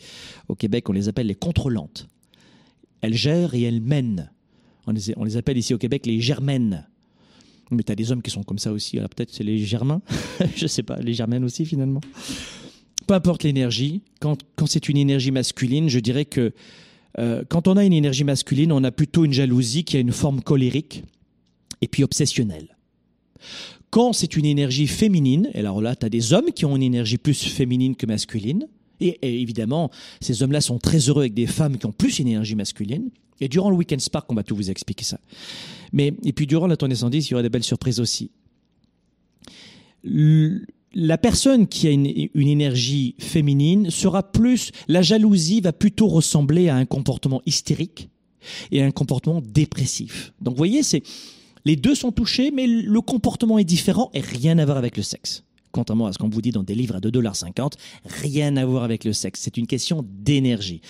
[0.48, 2.08] au Québec, on les appelle les contrôlantes.
[3.02, 4.32] Elles gèrent et elles mènent.
[4.88, 6.88] On les, appelle ici au Québec les germaines.
[7.70, 10.02] Mais tu as des hommes qui sont comme ça aussi, peut-être c'est les germains,
[10.56, 12.00] je sais pas, les germaines aussi finalement.
[13.08, 16.54] Peu importe l'énergie, quand, quand c'est une énergie masculine, je dirais que
[17.20, 20.12] euh, quand on a une énergie masculine, on a plutôt une jalousie qui a une
[20.12, 21.04] forme colérique
[21.82, 22.78] et puis obsessionnelle.
[23.90, 26.84] Quand c'est une énergie féminine, et alors là, tu as des hommes qui ont une
[26.84, 28.68] énergie plus féminine que masculine,
[29.00, 29.92] et, évidemment,
[30.22, 33.10] ces hommes-là sont très heureux avec des femmes qui ont plus une énergie masculine.
[33.40, 35.20] Et durant le Weekend Spark, on va tout vous expliquer ça.
[35.94, 38.32] Mais, et puis durant la tournée 110, il y aura des belles surprises aussi.
[40.94, 46.76] La personne qui a une, énergie féminine sera plus, la jalousie va plutôt ressembler à
[46.76, 48.10] un comportement hystérique
[48.72, 50.34] et à un comportement dépressif.
[50.42, 51.04] Donc vous voyez, c'est,
[51.66, 55.04] les deux sont touchés, mais le comportement est différent et rien à voir avec le
[55.04, 55.44] sexe.
[55.78, 57.74] Contrairement à ce qu'on vous dit dans des livres à 2,50$,
[58.24, 59.42] rien à voir avec le sexe.
[59.44, 60.82] C'est une question d'énergie.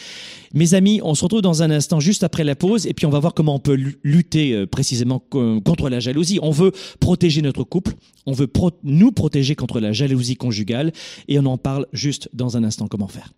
[0.54, 3.10] Mes amis, on se retrouve dans un instant juste après la pause et puis on
[3.10, 6.40] va voir comment on peut lu- lutter euh, précisément co- contre la jalousie.
[6.42, 6.72] On veut
[7.02, 7.96] protéger notre couple,
[8.26, 8.48] on veut
[8.84, 10.94] nous protéger contre la jalousie conjugale
[11.28, 13.34] et on en parle juste dans un instant comment faire.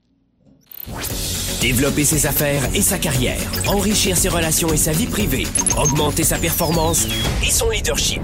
[1.61, 5.47] Développer ses affaires et sa carrière, enrichir ses relations et sa vie privée,
[5.81, 7.07] augmenter sa performance
[7.43, 8.21] et son leadership.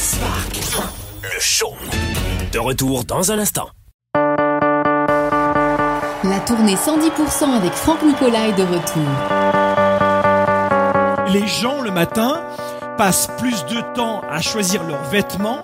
[0.00, 0.59] Spark,
[1.40, 1.72] le show.
[2.52, 3.70] De retour dans un instant.
[6.22, 9.08] La tournée 110% avec Franck Nicolas est de retour.
[11.32, 12.42] les gens le matin
[12.98, 15.62] passent plus de temps à choisir leurs vêtements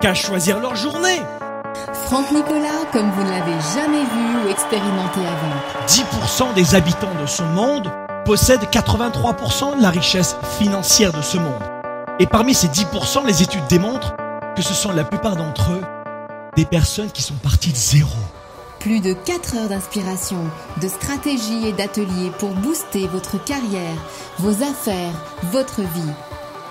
[0.00, 1.22] qu'à choisir leur journée.
[2.04, 5.56] Franck Nicolas, comme vous ne l'avez jamais vu ou expérimenté avant.
[5.86, 7.90] 10% des habitants de ce monde
[8.26, 11.62] possèdent 83% de la richesse financière de ce monde.
[12.18, 14.12] Et parmi ces 10%, les études démontrent
[14.60, 15.82] que ce sont la plupart d'entre eux
[16.54, 18.18] des personnes qui sont parties de zéro.
[18.78, 20.36] Plus de 4 heures d'inspiration,
[20.82, 23.96] de stratégie et d'ateliers pour booster votre carrière,
[24.38, 26.12] vos affaires, votre vie.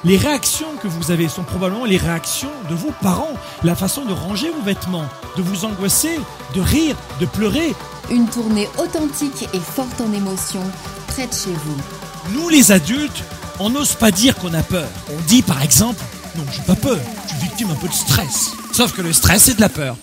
[0.04, 4.14] Les réactions que vous avez sont probablement les réactions de vos parents, la façon de
[4.14, 6.20] ranger vos vêtements, de vous angoisser,
[6.54, 7.74] de rire, de pleurer.
[8.12, 10.70] Une tournée authentique et forte en émotions,
[11.08, 12.36] près de chez vous.
[12.36, 13.24] Nous les adultes,
[13.60, 14.90] on n'ose pas dire qu'on a peur.
[15.12, 16.04] On dit par exemple,
[16.36, 18.52] non, j'ai pas peur, je suis victime un peu de stress.
[18.72, 19.96] Sauf que le stress, c'est de la peur.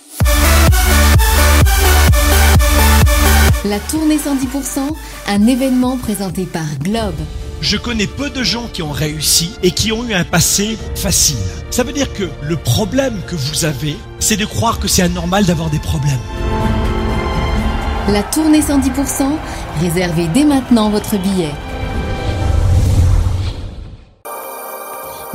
[3.65, 4.79] La tournée 110%,
[5.27, 7.15] un événement présenté par Globe.
[7.59, 11.37] Je connais peu de gens qui ont réussi et qui ont eu un passé facile.
[11.71, 15.45] Ça veut dire que le problème que vous avez, c'est de croire que c'est anormal
[15.45, 16.19] d'avoir des problèmes.
[18.09, 19.31] La tournée 110%,
[19.81, 21.51] réservez dès maintenant votre billet.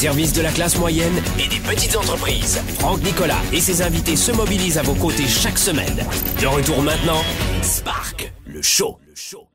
[0.00, 4.32] Service de la classe moyenne et des petites entreprises, Franck Nicolas et ses invités se
[4.32, 5.94] mobilisent à vos côtés chaque semaine.
[6.40, 7.20] De retour maintenant,
[7.60, 8.96] Spark, le show.
[9.06, 9.46] Le show.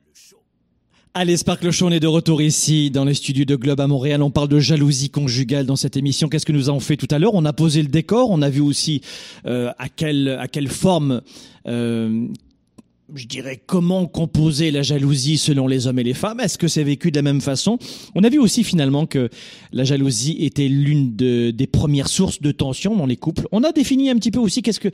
[1.14, 4.22] Allez, Sparkle Show, on est de retour ici dans les studios de Globe à Montréal.
[4.22, 6.28] On parle de jalousie conjugale dans cette émission.
[6.28, 7.34] Qu'est-ce que nous avons fait tout à l'heure?
[7.34, 9.00] On a posé le décor, on a vu aussi
[9.46, 11.22] euh, à quelle à quelle forme
[11.66, 12.28] euh,
[13.14, 16.40] je dirais, comment composer la jalousie selon les hommes et les femmes?
[16.40, 17.78] Est-ce que c'est vécu de la même façon?
[18.16, 19.28] On a vu aussi finalement que
[19.72, 23.46] la jalousie était l'une de, des premières sources de tension dans les couples.
[23.52, 24.88] On a défini un petit peu aussi qu'est-ce que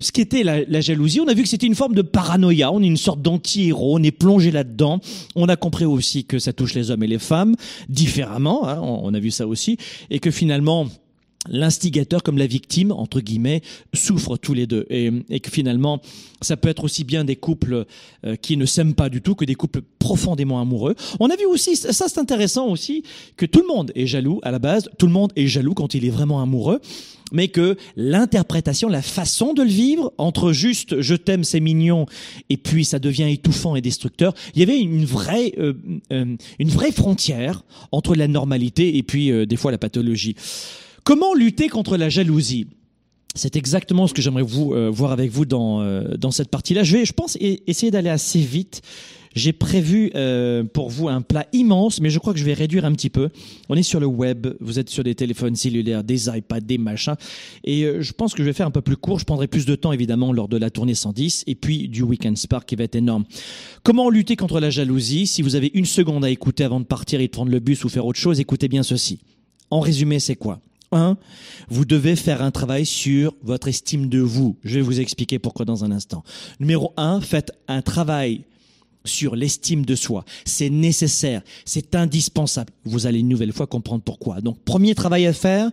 [0.00, 1.20] ce qu'était la, la jalousie.
[1.20, 2.72] On a vu que c'était une forme de paranoïa.
[2.72, 3.98] On est une sorte d'anti-héros.
[3.98, 5.00] On est plongé là-dedans.
[5.36, 7.56] On a compris aussi que ça touche les hommes et les femmes
[7.90, 8.68] différemment.
[8.68, 9.76] Hein, on a vu ça aussi,
[10.10, 10.86] et que finalement
[11.48, 13.62] l'instigateur comme la victime entre guillemets
[13.94, 16.00] souffrent tous les deux et, et, que finalement
[16.42, 17.86] ça peut être aussi bien des couples
[18.26, 20.94] euh, qui ne s'aiment pas du tout que des couples profondément amoureux.
[21.18, 23.04] On a vu aussi ça c'est intéressant aussi
[23.36, 25.94] que tout le monde est jaloux à la base, tout le monde est jaloux quand
[25.94, 26.80] il est vraiment amoureux
[27.32, 32.06] mais que l'interprétation, la façon de le vivre, entre juste je t'aime, c'est mignon,
[32.48, 35.74] et puis ça devient étouffant et destructeur, il y avait une vraie, euh,
[36.12, 40.34] euh, une vraie frontière entre la normalité et puis euh, des fois la pathologie.
[41.04, 42.66] Comment lutter contre la jalousie?
[43.34, 46.82] C'est exactement ce que j'aimerais vous euh, voir avec vous dans euh, dans cette partie-là.
[46.82, 48.82] Je vais, je pense, e essayer d'aller assez vite.
[49.34, 52.84] J'ai prévu euh, pour vous un plat immense, mais je crois que je vais réduire
[52.84, 53.28] un petit peu.
[53.68, 57.14] On est sur le web, vous êtes sur des téléphones cellulaires, des iPads, des machins,
[57.62, 59.20] et euh, je pense que je vais faire un peu plus court.
[59.20, 62.36] Je prendrai plus de temps évidemment lors de la tournée 110 et puis du Weekend
[62.36, 63.24] Spark qui va être énorme.
[63.84, 65.28] Comment lutter contre la jalousie?
[65.28, 67.84] Si vous avez une seconde à écouter avant de partir et de prendre le bus
[67.84, 69.20] ou faire autre chose, écoutez bien ceci.
[69.70, 70.60] En résumé, c'est quoi?
[70.92, 71.16] Un,
[71.68, 74.56] vous devez faire un travail sur votre estime de vous.
[74.64, 76.22] Je vais vous expliquer pourquoi dans un instant.
[76.58, 78.44] Numéro un, faites un travail
[79.04, 80.24] sur l'estime de soi.
[80.44, 82.72] C'est nécessaire, c'est indispensable.
[82.84, 84.40] Vous allez une nouvelle fois comprendre pourquoi.
[84.40, 85.70] Donc, premier travail à faire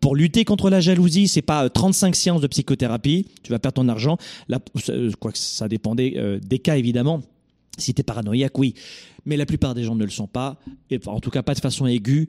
[0.00, 3.88] pour lutter contre la jalousie, c'est pas 35 séances de psychothérapie, tu vas perdre ton
[3.88, 4.16] argent.
[4.48, 4.60] Là,
[5.18, 7.22] quoi que ça dépendait euh, des cas évidemment.
[7.78, 8.74] Si t'es paranoïaque, oui.
[9.26, 10.58] Mais la plupart des gens ne le sont pas,
[10.90, 12.28] et en tout cas pas de façon aiguë.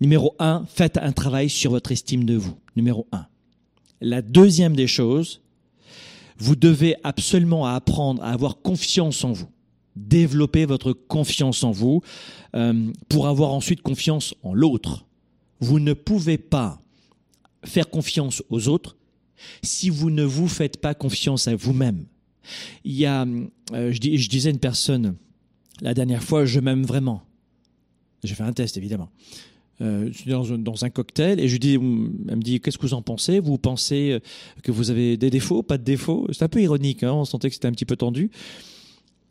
[0.00, 2.56] Numéro un, faites un travail sur votre estime de vous.
[2.74, 3.26] Numéro un.
[4.00, 5.42] La deuxième des choses,
[6.38, 9.48] vous devez absolument apprendre à avoir confiance en vous.
[9.96, 12.00] Développer votre confiance en vous
[12.54, 15.04] euh, pour avoir ensuite confiance en l'autre.
[15.60, 16.80] Vous ne pouvez pas
[17.64, 18.96] faire confiance aux autres
[19.62, 22.06] si vous ne vous faites pas confiance à vous-même.
[22.84, 23.26] Il y a,
[23.74, 25.16] euh, je, je disais à une personne
[25.82, 27.22] la dernière fois, je m'aime vraiment.
[28.22, 29.10] J'ai fait un test évidemment
[29.80, 32.86] euh, dans, un, dans, un cocktail et je lui dis, elle me dit, qu'est-ce que
[32.86, 33.40] vous en pensez?
[33.40, 34.20] Vous pensez
[34.62, 36.26] que vous avez des défauts, pas de défauts?
[36.32, 38.30] C'est un peu ironique, hein on sentait que c'était un petit peu tendu.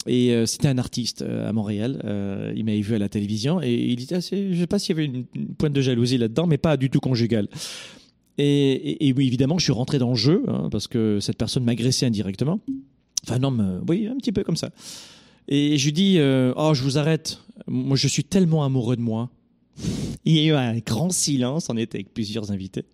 [0.07, 2.01] Et euh, c'était un artiste euh, à Montréal.
[2.05, 4.53] Euh, il m'avait vu à la télévision et il était assez.
[4.53, 5.25] Je sais pas s'il y avait une,
[5.57, 7.47] pointe de jalousie là-dedans, mais pas du tout conjugale.
[8.37, 12.05] Et, et, évidemment, je suis rentré dans le jeu hein, parce que cette personne m'agressait
[12.05, 12.61] indirectement.
[13.23, 14.69] Enfin non, mais, oui, un petit peu comme ça.
[15.49, 16.17] Et je lui dis,
[16.55, 17.41] oh, je vous arrête.
[17.67, 19.29] Moi, je suis tellement amoureux de moi.
[20.25, 22.85] Il y a eu un grand silence, on était avec plusieurs invités.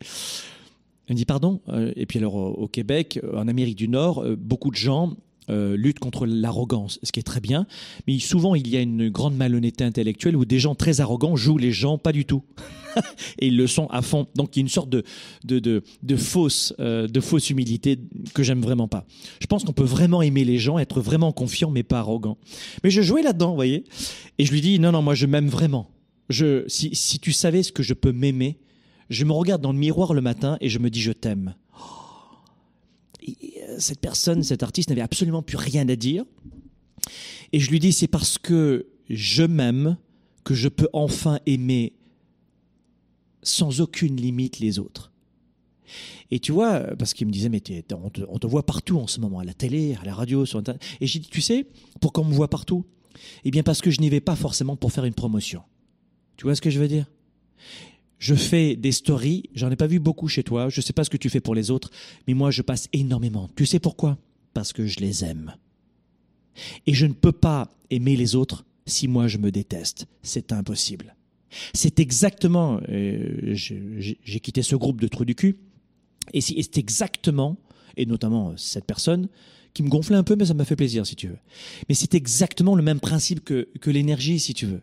[1.10, 1.62] Me dit pardon.
[1.96, 5.16] Et puis alors au Québec, en Amérique du Nord, beaucoup de gens
[5.52, 7.68] euh, luttent contre l'arrogance, ce qui est très bien.
[8.08, 11.60] Mais souvent, il y a une grande malhonnêteté intellectuelle où des gens très arrogants jouent
[11.60, 12.42] les gens pas du tout.
[13.40, 14.26] et ils le sont à fond.
[14.34, 15.04] Donc il y a une sorte de,
[15.44, 15.60] de,
[16.02, 18.00] de, fausse, euh, de fausse humilité
[18.34, 19.06] que j'aime vraiment pas.
[19.40, 22.40] Je pense qu'on peut vraiment aimer les gens, être vraiment confiant, mais pas arrogant.
[22.84, 23.84] Mais je jouais là-dedans, vous voyez.
[24.40, 25.92] Et je lui dis, non, non, moi je m'aime vraiment.
[26.30, 28.58] Si, tu savais ce que je peux m'aimer,
[29.10, 31.56] je me regarde dans le miroir le matin et je me dis je t'aime.
[33.28, 36.26] Euh, cette personne, cet artiste n'avait absolument plus rien à dire.
[37.54, 39.98] Et je lui dis c'est parce que je m'aime
[40.44, 41.94] que je peux enfin aimer
[43.44, 45.12] sans aucune limite les autres.
[46.32, 47.62] Et tu vois, parce qu'il me disait, mais
[47.94, 50.46] on te, on te, voit partout en ce moment, à la télé, à la radio,
[50.46, 50.84] sur Internet.
[51.00, 51.68] Et j'ai dit, tu sais,
[52.02, 52.86] pourquoi on me voit partout?
[53.44, 55.62] Eh bien, parce que je n'y vais pas forcément pour faire une promotion.
[56.38, 57.06] Tu vois ce que je veux dire?
[58.18, 61.10] Je fais des stories, j'en ai pas vu beaucoup chez toi, je sais pas ce
[61.10, 61.92] que tu fais pour les autres,
[62.28, 63.50] mais moi je passe énormément.
[63.56, 64.18] Tu sais pourquoi?
[64.54, 65.56] Parce que je les aime.
[66.88, 70.08] Et je ne peux pas aimer les autres si moi je me déteste.
[70.24, 71.16] C'est impossible.
[71.74, 75.58] C'est exactement, euh, j'ai quitté ce groupe de trous du cul,
[76.34, 77.58] et c'est exactement,
[77.98, 79.30] et notamment euh, cette personne,
[79.74, 81.38] qui me gonflait un peu, mais ça m'a fait plaisir, si tu veux.
[81.88, 84.82] Mais c'est exactement le même principe que, que l'énergie, si tu veux.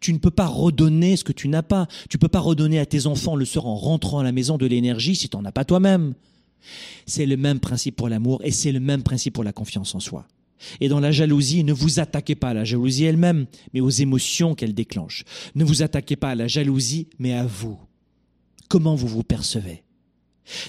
[0.00, 1.86] Tu ne peux pas redonner ce que tu n'as pas.
[2.08, 4.66] Tu peux pas redonner à tes enfants le soir en rentrant à la maison de
[4.66, 6.14] l'énergie si tu n'en as pas toi-même.
[7.06, 10.00] C'est le même principe pour l'amour et c'est le même principe pour la confiance en
[10.00, 10.26] soi.
[10.80, 14.54] Et dans la jalousie, ne vous attaquez pas à la jalousie elle-même, mais aux émotions
[14.54, 15.24] qu'elle déclenche.
[15.54, 17.78] Ne vous attaquez pas à la jalousie, mais à vous.
[18.68, 19.82] Comment vous vous percevez?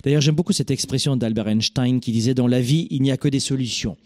[0.04, 3.18] D'ailleurs, j'aime beaucoup cette expression d'Albert Einstein qui disait Dans la vie, il n'y a
[3.18, 3.98] que des solutions.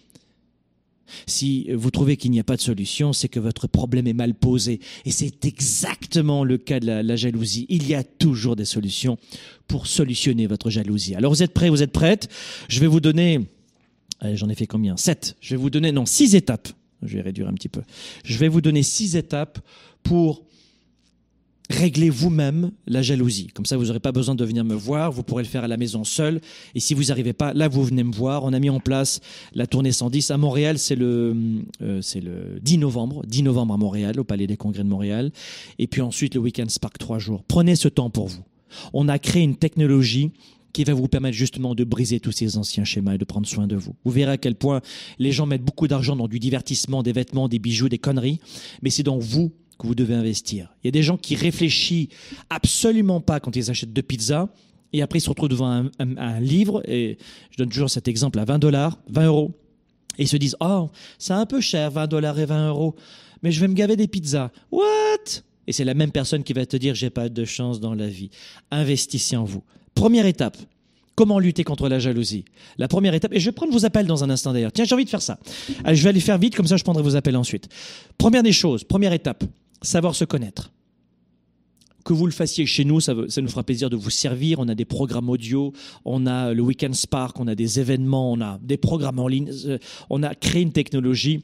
[1.27, 4.33] Si vous trouvez qu'il n'y a pas de solution, c'est que votre problème est mal
[4.33, 4.79] posé.
[5.05, 7.65] Et c'est exactement le cas de la, jalousie.
[7.69, 9.17] Il y a toujours des solutions
[9.67, 11.15] pour solutionner votre jalousie.
[11.15, 12.29] Alors vous êtes prêts, vous êtes prêtes?
[12.69, 13.41] Je vais vous donner,
[14.21, 14.97] j'en ai fait combien?
[14.97, 15.35] Sept.
[15.39, 16.69] Je vais vous donner, non, six étapes.
[17.01, 17.81] Je vais réduire un petit peu.
[18.23, 19.59] Je vais vous donner six étapes
[20.03, 20.43] pour
[21.69, 23.47] réglez vous-même la jalousie.
[23.53, 25.67] Comme ça, vous n'aurez pas besoin de venir me voir, vous pourrez le faire à
[25.67, 26.41] la maison seul.
[26.75, 28.43] Et si vous n'arrivez pas, là, vous venez me voir.
[28.43, 29.21] On a mis en place
[29.53, 31.35] la tournée 110 à Montréal, c'est le,
[31.81, 35.31] euh, c'est le 10 novembre, 10 novembre à Montréal, au Palais des Congrès de Montréal.
[35.79, 37.43] Et puis ensuite, le Weekend Spark, trois jours.
[37.47, 38.43] Prenez ce temps pour vous.
[38.93, 40.31] On a créé une technologie
[40.73, 43.67] qui va vous permettre justement de briser tous ces anciens schémas et de prendre soin
[43.67, 43.95] de vous.
[44.03, 44.81] Vous verrez à quel point
[45.19, 48.39] les gens mettent beaucoup d'argent dans du divertissement, des vêtements, des bijoux, des conneries,
[48.81, 50.73] mais c'est dans vous que vous devez investir.
[50.83, 52.09] Il y a des gens qui réfléchissent
[52.49, 54.49] absolument pas quand ils achètent deux pizzas
[54.91, 57.17] et après ils se retrouvent devant un, livre et
[57.51, 59.51] je donne toujours cet exemple à 20 dollars, 20 euros
[60.17, 62.95] et ils se disent oh c'est un peu cher 20 dollars et 20 euros
[63.41, 64.51] mais je vais me gaver des pizzas.
[64.71, 65.41] What?
[65.65, 68.07] Et c'est la même personne qui va te dire j'ai pas de chance dans la
[68.07, 68.29] vie.
[68.71, 69.63] Investissez en vous.
[69.95, 70.57] Première étape,
[71.15, 72.43] Comment lutter contre la jalousie?
[72.77, 74.71] La première étape, et je vais prendre vos appels dans un instant d'ailleurs.
[74.71, 75.37] Tiens, j'ai envie de faire ça.
[75.85, 77.69] Je vais aller faire vite, comme ça je prendrai vos appels ensuite.
[78.17, 79.43] Première des choses, première étape,
[79.83, 80.71] savoir se connaître.
[82.03, 84.59] Que vous le fassiez chez nous, ça, nous fera plaisir de vous servir.
[84.59, 85.71] On a des programmes audio,
[86.03, 89.49] on a le Weekend Spark, on a des événements, on a des programmes en ligne.
[89.65, 89.77] Euh,
[90.09, 91.43] on a créé une technologie.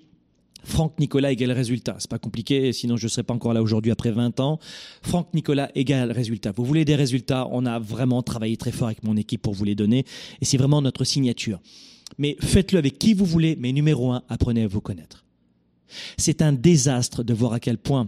[0.66, 1.96] Franck Nicolas égale résultat.
[2.00, 4.60] C'est pas compliqué, sinon je ne serais pas encore là aujourd'hui après 20 ans.
[5.02, 6.52] Franck Nicolas égale résultat.
[6.52, 9.64] Vous voulez des résultats On a vraiment travaillé très fort avec mon équipe pour vous
[9.64, 10.04] les donner.
[10.42, 11.62] Et c'est vraiment notre signature.
[12.18, 13.56] Mais faites-le avec qui vous voulez.
[13.58, 15.24] Mais numéro un, apprenez à vous connaître.
[16.18, 18.08] C'est un désastre de voir à quel point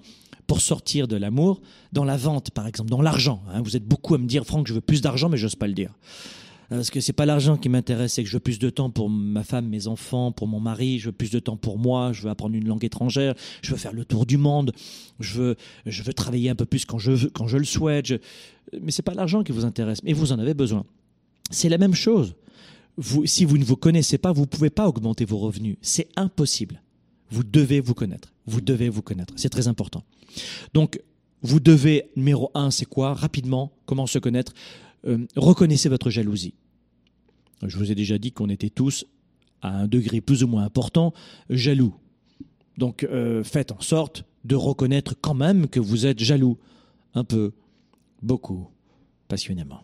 [0.52, 1.62] pour sortir de l'amour
[1.94, 3.42] dans la vente, par exemple, dans l'argent.
[3.54, 3.62] Hein.
[3.62, 5.74] Vous êtes beaucoup à me dire, Franck, je veux plus d'argent, mais j'ose pas le
[5.74, 5.94] dire.
[6.70, 9.10] Parce que c'est pas l'argent qui m'intéresse, c'est que je veux plus de temps pour
[9.10, 12.24] ma femme, mes enfants, pour mon mari, je veux plus de temps pour moi, je
[12.24, 14.74] veux apprendre une langue étrangère, je veux faire le tour du monde,
[15.22, 18.08] je veux, je veux travailler un peu plus quand je, quand je le souhaite.
[18.08, 18.16] Je...
[18.82, 20.84] Mais c'est pas l'argent qui vous intéresse, mais vous en avez besoin.
[21.50, 22.36] C'est la même chose.
[23.24, 25.78] Si vous ne vous connaissez pas, vous ne pouvez pas augmenter vos revenus.
[25.82, 26.82] C'est impossible.
[27.32, 28.34] Vous devez vous connaître.
[28.46, 29.34] Vous devez vous connaître.
[29.38, 30.04] C'est très important.
[30.74, 31.02] Donc,
[31.42, 33.14] vous devez, numéro un, c'est quoi?
[33.14, 34.54] Rapidement, comment se connaître?
[35.08, 36.54] Euh, Reconnaissez votre jalousie.
[37.66, 39.06] Je vous ai déjà dit qu'on était tous,
[39.62, 41.14] à un degré plus ou moins important,
[41.50, 41.96] jaloux.
[42.78, 46.58] Donc, euh, faites en sorte de reconnaître quand même que vous êtes jaloux.
[47.14, 47.54] Un peu,
[48.22, 48.68] beaucoup,
[49.28, 49.84] passionnément,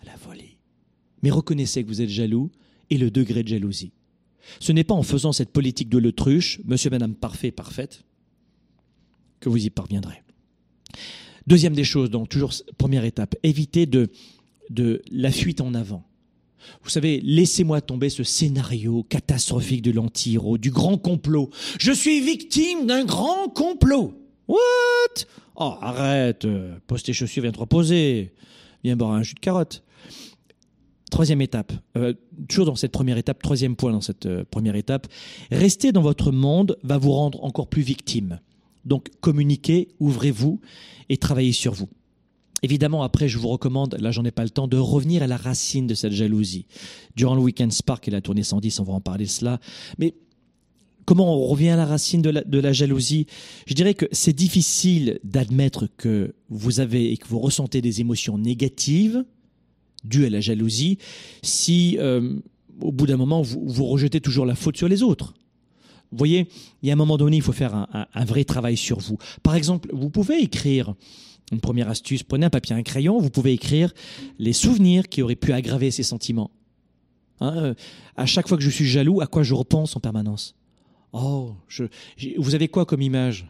[0.00, 0.56] à la folie.
[1.22, 2.50] Mais reconnaissez que vous êtes jaloux
[2.90, 3.92] et le degré de jalousie.
[4.60, 8.04] Ce n'est pas en faisant cette politique de l'autruche, monsieur, madame, parfait, parfaite,
[9.40, 10.22] que vous y parviendrez.
[11.46, 14.10] Deuxième des choses, donc toujours première étape, évitez de,
[14.70, 16.04] de la fuite en avant.
[16.84, 21.50] Vous savez, laissez-moi tomber ce scénario catastrophique de l'anti-héros, du grand complot.
[21.80, 24.14] Je suis victime d'un grand complot.
[24.46, 25.24] What?
[25.56, 26.46] Oh, arrête,
[26.86, 28.32] pose tes chaussures, viens te reposer.
[28.84, 29.82] Viens boire un jus de carotte.
[31.12, 32.14] Troisième étape, euh,
[32.48, 35.08] toujours dans cette première étape, troisième point dans cette euh, première étape,
[35.50, 38.40] rester dans votre monde va vous rendre encore plus victime.
[38.86, 40.62] Donc communiquez, ouvrez-vous
[41.10, 41.90] et travaillez sur vous.
[42.62, 45.36] Évidemment, après, je vous recommande, là j'en ai pas le temps, de revenir à la
[45.36, 46.64] racine de cette jalousie.
[47.14, 49.60] Durant le Weekend Spark et la tournée 110, on va en parler de cela.
[49.98, 50.14] Mais
[51.04, 53.26] Comment on revient à la racine de la, de la jalousie?
[53.66, 58.38] Je dirais que c'est difficile d'admettre que vous avez et que vous ressentez des émotions
[58.38, 59.24] négatives
[60.04, 60.98] dues à la jalousie
[61.42, 62.36] si, euh,
[62.80, 65.34] au bout d'un moment, vous, rejetez toujours la faute sur les autres.
[66.10, 66.48] Vous voyez,
[66.82, 69.16] il y a un moment donné, il faut faire un, vrai travail sur vous.
[69.42, 70.94] Par exemple, vous pouvez écrire
[71.52, 73.92] une première astuce, prenez un papier, un crayon, vous pouvez écrire
[74.38, 76.50] les souvenirs qui auraient pu aggraver ces sentiments.
[77.40, 77.74] Hein, euh,
[78.16, 80.54] à chaque fois que je suis jaloux, à quoi je repense en permanence?
[81.12, 81.54] Oh,
[82.38, 83.46] vous avez quoi comme image?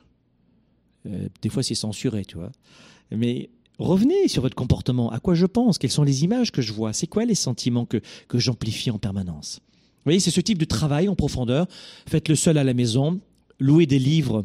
[1.07, 2.51] Euh, Des fois, c'est censuré, tu vois.
[3.11, 5.11] Mais revenez sur votre comportement.
[5.11, 5.79] À quoi je pense?
[5.79, 6.93] Quelles sont les images que je vois?
[6.93, 8.01] C'est quoi les sentiments que,
[8.35, 9.61] j'amplifie en permanence?
[9.61, 11.67] Vous voyez, c'est ce type de travail en profondeur.
[12.09, 13.21] Faites-le seul à la maison.
[13.61, 14.45] Louez des livres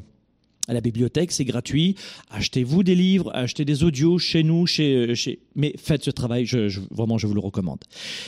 [0.68, 1.96] à la bibliothèque, c'est gratuit.
[2.30, 5.40] Achetez-vous des livres, achetez des audios chez nous, chez, chez...
[5.56, 6.46] mais faites ce travail,
[6.92, 7.80] vraiment, je vous le recommande.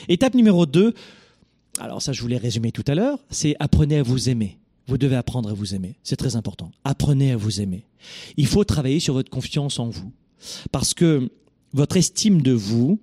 [0.07, 0.93] Étape numéro 2,
[1.79, 4.57] alors ça, je vous l'ai résumé tout à l'heure, c'est apprenez à vous aimer.
[4.87, 5.97] Vous devez apprendre à vous aimer.
[6.01, 6.71] C'est très important.
[6.83, 7.85] Apprenez à vous aimer.
[8.37, 10.11] Il faut travailler sur votre confiance en vous.
[10.71, 11.29] Parce que
[11.73, 12.99] votre estime de vous,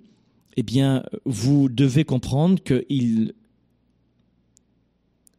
[0.57, 2.85] eh bien, vous devez comprendre que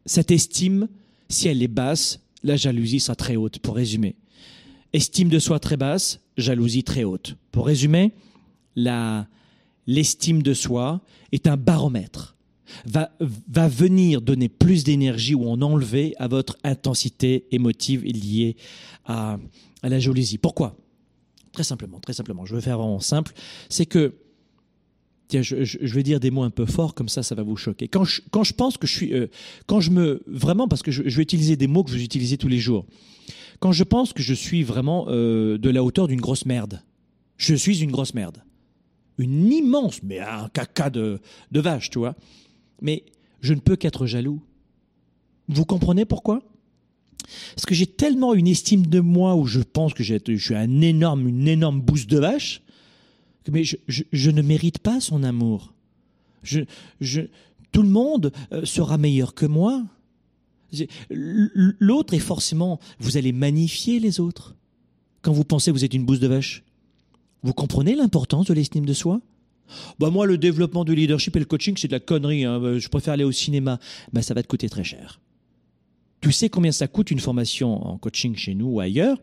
[0.06, 0.88] cette estime,
[1.28, 4.16] si elle est basse, la jalousie sera très haute, pour résumer.
[4.92, 7.36] Estime de soi très basse, jalousie très haute.
[7.52, 8.12] Pour résumer,
[9.86, 12.36] l'estime de soi est un baromètre.
[12.86, 13.10] Va,
[13.68, 18.56] venir donner plus d'énergie ou en enlever à votre intensité émotive liée
[19.04, 19.38] à
[19.82, 20.38] la jalousie.
[20.38, 20.76] Pourquoi?
[21.58, 22.44] Très simplement, très simplement.
[22.44, 23.32] Je vais faire vraiment simple.
[23.68, 24.14] C'est que
[25.26, 27.88] tiens, je, vais dire des mots un peu forts, comme ça, ça va vous choquer.
[27.88, 29.26] Quand je, quand je pense que je suis, euh,
[29.66, 32.38] quand je me, vraiment, parce que je, je, vais utiliser des mots que vous utilisez
[32.38, 32.86] tous les jours.
[33.58, 36.80] Quand je pense que je suis vraiment euh, de la hauteur d'une grosse merde,
[37.38, 38.44] je suis une grosse merde,
[39.18, 41.18] une immense, mais un caca de,
[41.50, 42.14] de vache, tu vois.
[42.82, 43.04] Mais
[43.40, 44.40] je ne peux qu'être jaloux.
[45.48, 46.40] Vous comprenez pourquoi?
[47.54, 50.80] Parce que j'ai tellement une estime de moi où je pense que je suis un
[50.80, 52.62] énorme, une énorme bouse de vache
[53.50, 55.72] mais je, ne mérite pas son amour.
[56.42, 56.60] Je,
[57.00, 57.22] je,
[57.72, 59.84] tout le monde euh, sera meilleur que moi.
[61.08, 64.54] L'autre est forcément, vous allez magnifier les autres
[65.22, 66.62] quand vous pensez que vous êtes une bouse de vache.
[67.42, 69.20] Vous comprenez l'importance de l'estime de soi?
[69.98, 72.44] Bah moi, le développement du leadership et le coaching, c'est de la connerie.
[72.44, 72.78] Hein.
[72.78, 73.78] Je préfère aller au cinéma.
[74.12, 75.20] Bah, ça va te coûter très cher.
[76.20, 79.20] Tu sais combien ça coûte une formation en coaching chez nous ou ailleurs,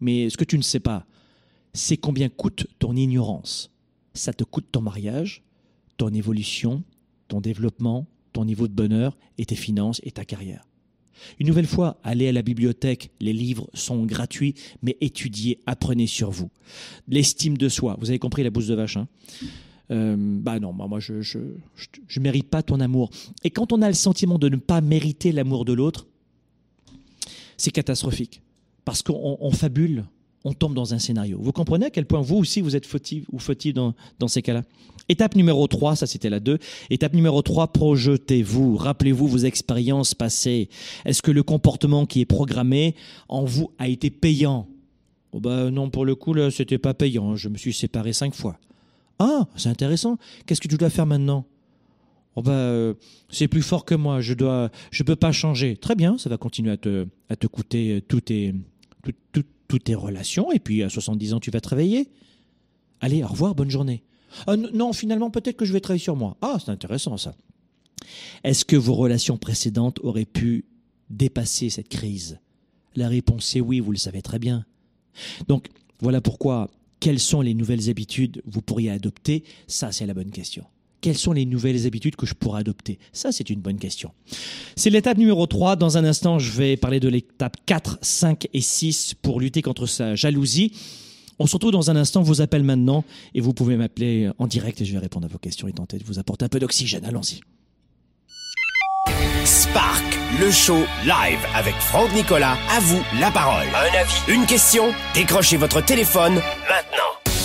[0.00, 1.06] mais ce que tu ne sais pas,
[1.72, 3.70] c'est combien coûte ton ignorance.
[4.12, 5.42] Ça te coûte ton mariage,
[5.96, 6.82] ton évolution,
[7.28, 10.68] ton développement, ton niveau de bonheur et tes finances et ta carrière.
[11.38, 16.30] Une nouvelle fois, allez à la bibliothèque, les livres sont gratuits, mais étudiez, apprenez sur
[16.30, 16.50] vous.
[17.08, 19.08] L'estime de soi, vous avez compris la bouse de vache, hein?
[19.90, 21.38] Euh, bah non, moi je, je,
[21.76, 23.10] je, je mérite pas ton amour.
[23.44, 26.06] Et quand on a le sentiment de ne pas mériter l'amour de l'autre,
[27.56, 28.42] c'est catastrophique.
[28.84, 30.04] Parce qu'on on fabule,
[30.44, 31.38] on tombe dans un scénario.
[31.40, 34.42] Vous comprenez à quel point vous aussi vous êtes fautif ou fautif dans, dans ces
[34.42, 34.62] cas-là?
[35.08, 36.58] Étape numéro 3, ça c'était la 2.
[36.90, 38.76] Étape numéro 3, projetez-vous.
[38.76, 40.68] Rappelez-vous vos expériences passées.
[41.04, 42.94] Est-ce que le comportement qui est programmé
[43.28, 44.66] en vous a été payant?
[45.32, 47.36] Oh bah Non, pour le coup, là, c'était pas payant.
[47.36, 48.58] Je me suis séparé cinq fois.
[49.18, 50.18] Ah, c'est intéressant.
[50.46, 51.44] Qu'est-ce que tu dois faire maintenant?
[52.36, 52.94] Oh bah, euh,
[53.30, 54.20] c'est plus fort que moi.
[54.20, 55.76] Je dois, je peux pas changer.
[55.76, 58.54] Très bien, ça va continuer à te, à te coûter tout tes,
[59.02, 62.08] tout, tout, toutes tes relations, et puis à 70 ans, tu vas te réveiller.
[63.00, 64.02] Allez, au revoir, bonne journée.
[64.46, 66.36] Ah, non, finalement, peut-être que je vais travailler sur moi.
[66.40, 67.34] Ah, c'est intéressant ça.
[68.42, 70.64] Est-ce que vos relations précédentes auraient pu
[71.10, 72.40] dépasser cette crise?
[72.96, 74.64] La réponse est oui, vous le savez très bien.
[75.48, 75.68] Donc,
[76.00, 76.70] voilà pourquoi,
[77.00, 79.44] quelles sont les nouvelles habitudes vous pourriez adopter?
[79.66, 80.64] Ça, c'est la bonne question
[81.04, 82.98] quelles sont les nouvelles habitudes que je pourrais adopter?
[83.12, 84.12] Ça, c'est une bonne question.
[84.74, 85.76] C'est l'étape numéro 3.
[85.76, 89.84] Dans un instant, je vais parler de l'étape 4, 5 et 6 pour lutter contre
[89.84, 90.72] sa jalousie.
[91.38, 94.80] On se retrouve dans un instant, vous appelle maintenant et vous pouvez m'appeler en direct
[94.80, 97.04] et je vais répondre à vos questions et tenter de vous apporter un peu d'oxygène.
[97.04, 97.40] Allons-y.
[99.44, 102.56] Spark, le show live avec Franck Nicolas.
[102.74, 103.66] À vous la parole.
[103.74, 107.03] Un avis, une question Décrochez votre téléphone maintenant.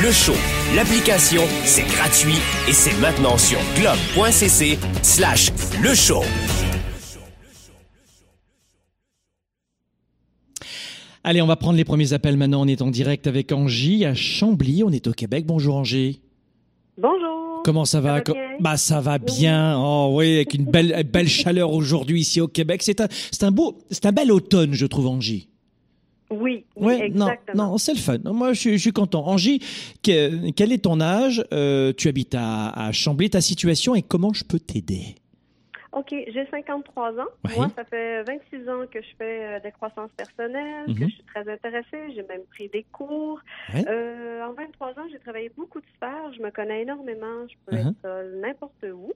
[0.00, 0.34] Le show,
[0.76, 2.36] l'application, c'est gratuit
[2.68, 5.50] et c'est maintenant sur globe.cc slash
[5.82, 6.22] le show.
[11.24, 12.62] Allez, on va prendre les premiers appels maintenant.
[12.62, 14.84] On est en direct avec Angie à Chambly.
[14.84, 15.46] On est au Québec.
[15.46, 16.20] Bonjour Angie.
[16.96, 17.62] Bonjour.
[17.64, 18.38] Comment ça va, Ça va?
[18.60, 19.76] Bah ça va bien.
[19.80, 22.82] Oh oui, avec une belle belle chaleur aujourd'hui ici au Québec.
[22.84, 25.48] C'est un c'est un beau c'est un bel automne, je trouve Angie.
[26.30, 27.70] Oui, oui, Ouais, non, exactement.
[27.70, 28.18] non, c'est le fun.
[28.24, 29.26] Moi, je suis, je suis content.
[29.26, 29.60] Angie,
[30.02, 31.42] que- quel est ton âge?
[31.52, 33.30] Euh, Tu habites à, à Chambly.
[33.30, 35.14] Ta situation et comment je peux t'aider?
[35.92, 37.24] OK, j'ai 53 ans.
[37.46, 37.56] Ouais.
[37.56, 41.08] Moi, ça fait 26 ans que je fais euh, de croissance personnelle, que Mhm.
[41.08, 42.12] je suis très intéressée.
[42.14, 43.40] J'ai même pris des cours.
[43.72, 43.84] Ouais.
[43.88, 46.30] Euh, en 23 ans, j'ai travaillé beaucoup de sphères.
[46.36, 47.46] Je me connais énormément.
[47.48, 47.88] Je peux Mhm.
[48.04, 49.12] être n'importe où.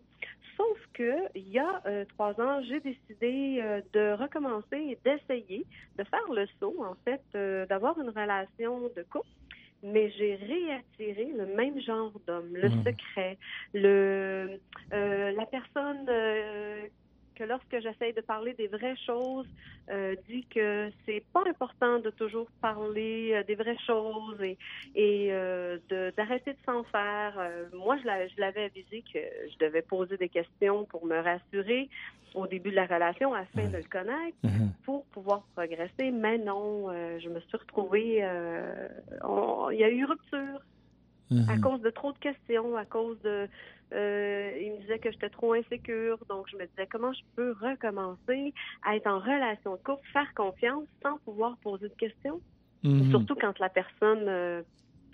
[0.62, 5.66] Sauf que il y a euh, trois ans, j'ai décidé euh, de recommencer et d'essayer
[5.98, 9.26] de faire le saut, en fait, euh, d'avoir une relation de couple.
[9.82, 12.84] Mais j'ai réattiré le même genre d'homme, le Mhm.
[12.84, 13.38] secret,
[13.74, 14.60] le
[14.92, 16.06] la personne
[17.43, 19.47] que lorsque j'essaye de parler des vraies choses,
[19.90, 24.57] euh, dit que c'est pas important de toujours parler euh, des vraies choses et,
[24.95, 27.34] et euh, de- d'arrêter de s'en faire.
[27.38, 29.18] Euh, moi, je l'a- je l'avais avisé que
[29.51, 31.88] je devais poser des questions pour me rassurer
[32.34, 34.70] au début de la relation afin de le connaître Mhm.
[34.84, 36.11] pour pouvoir progresser.
[36.12, 36.88] Mais non,
[37.18, 38.22] je me suis retrouvée.
[39.72, 40.61] Il y a eu rupture
[41.46, 41.58] à Mhm.
[41.58, 43.48] cause de trop de questions, à cause de...
[43.94, 47.52] euh, il me disait que j'étais trop insécure, donc je me disais comment je peux
[47.60, 48.52] recommencer
[48.82, 52.40] à être en relation de couple, faire confiance sans pouvoir poser de questions?
[52.82, 53.10] Mhm.
[53.10, 54.62] Surtout quand la personne, euh,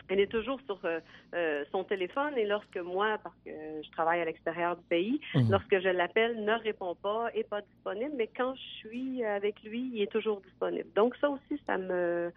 [0.09, 1.01] elle est toujours sur euh,
[1.35, 5.51] euh, son téléphone et lorsque moi, parce que je travaille à l'extérieur du pays, Mhm.
[5.51, 9.91] lorsque je l'appelle, ne répond pas, est pas disponible, mais quand je suis avec lui,
[9.95, 10.89] il est toujours disponible.
[10.95, 12.33] Donc ça aussi, ça me,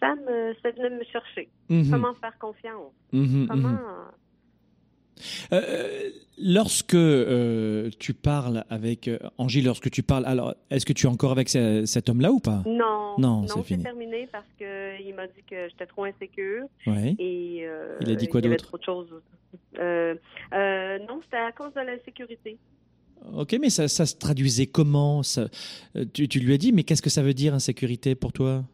[0.00, 1.50] ça me, ça venait me chercher.
[1.68, 1.90] Mhm.
[1.90, 2.92] Comment faire confiance?
[3.12, 3.80] Mhm, Comment.
[5.52, 11.06] Euh, lorsque euh, tu parles avec euh, Angie, lorsque tu parles, alors est-ce que tu
[11.06, 12.62] es encore avec ce- cet homme-là ou pas?
[12.66, 17.16] Non, Non, non, c'est terminé parce que il m'a dit que j'étais trop insécure Ouais.
[17.18, 18.66] et euh, Il a dit quoi d'autre?
[18.66, 19.20] trop de choses.
[19.78, 20.14] Euh,
[20.54, 22.58] euh, non, c'était à cause de l'insécurité.
[23.34, 25.22] Ok, mais ça, ça se traduisait comment?
[25.24, 25.48] Ça,
[25.96, 28.64] euh, tu, tu lui as dit, mais qu'est-ce que ça veut dire insécurité pour toi?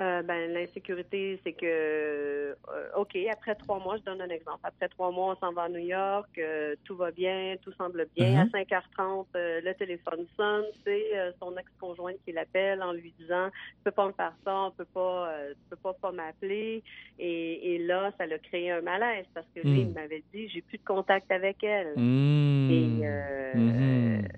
[0.00, 2.54] Euh, ben, l'insécurité, c'est que, euh,
[2.96, 4.58] OK, après trois mois, je donne un exemple.
[4.64, 8.08] Après trois mois, on s'en va à New York, euh, tout va bien, tout semble
[8.16, 8.30] bien.
[8.44, 8.50] Mhm.
[8.54, 13.50] À 5h30, euh, le téléphone sonne, c'est euh, son ex-conjointe qui l'appelle en lui disant
[13.76, 16.82] «Tu peux pas me faire ça, on peut pas, euh, tu peux pas pas m'appeler.»
[17.20, 19.88] Et, et là, ça l'a créé un malaise parce que lui, Mhm.
[19.90, 21.92] il m'avait dit «J'ai plus de contact avec elle.
[21.96, 22.70] Mmh.
[22.70, 24.28] Et elle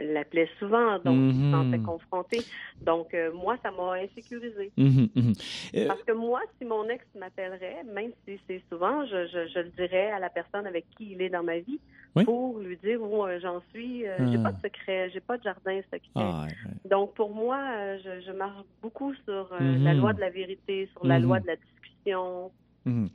[0.00, 1.44] l'appelait souvent, donc il Mhm.
[1.44, 2.46] se sentait confronté.
[2.82, 4.72] Donc, euh, moi, ça m'a insécurisé.
[4.76, 5.32] Mhm, mhm.
[5.76, 9.58] Euh, Parce que moi, si mon ex m'appellerait, même si c'est souvent, je, je, je
[9.60, 11.80] le dirais à la personne avec qui il est dans ma vie
[12.16, 12.24] Oui.
[12.24, 14.06] pour lui dire où euh, j'en suis.
[14.06, 14.42] Euh, J'ai Ah.
[14.44, 16.00] pas de secret, j'ai pas de jardin secret.
[16.16, 16.76] ah, ouais, ouais.
[16.90, 19.84] Donc pour moi, je, je marche beaucoup sur Mhm.
[19.84, 21.24] la loi de la vérité, sur la Mhm.
[21.26, 22.52] loi de la discussion.
[22.86, 23.08] Mhm.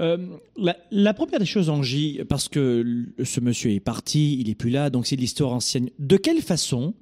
[0.00, 0.16] Euh,
[0.56, 4.70] la, la première des choses, Angie, parce que ce monsieur est parti, il est plus
[4.70, 5.90] là, donc c'est de l'histoire ancienne.
[5.98, 6.94] De quelle façon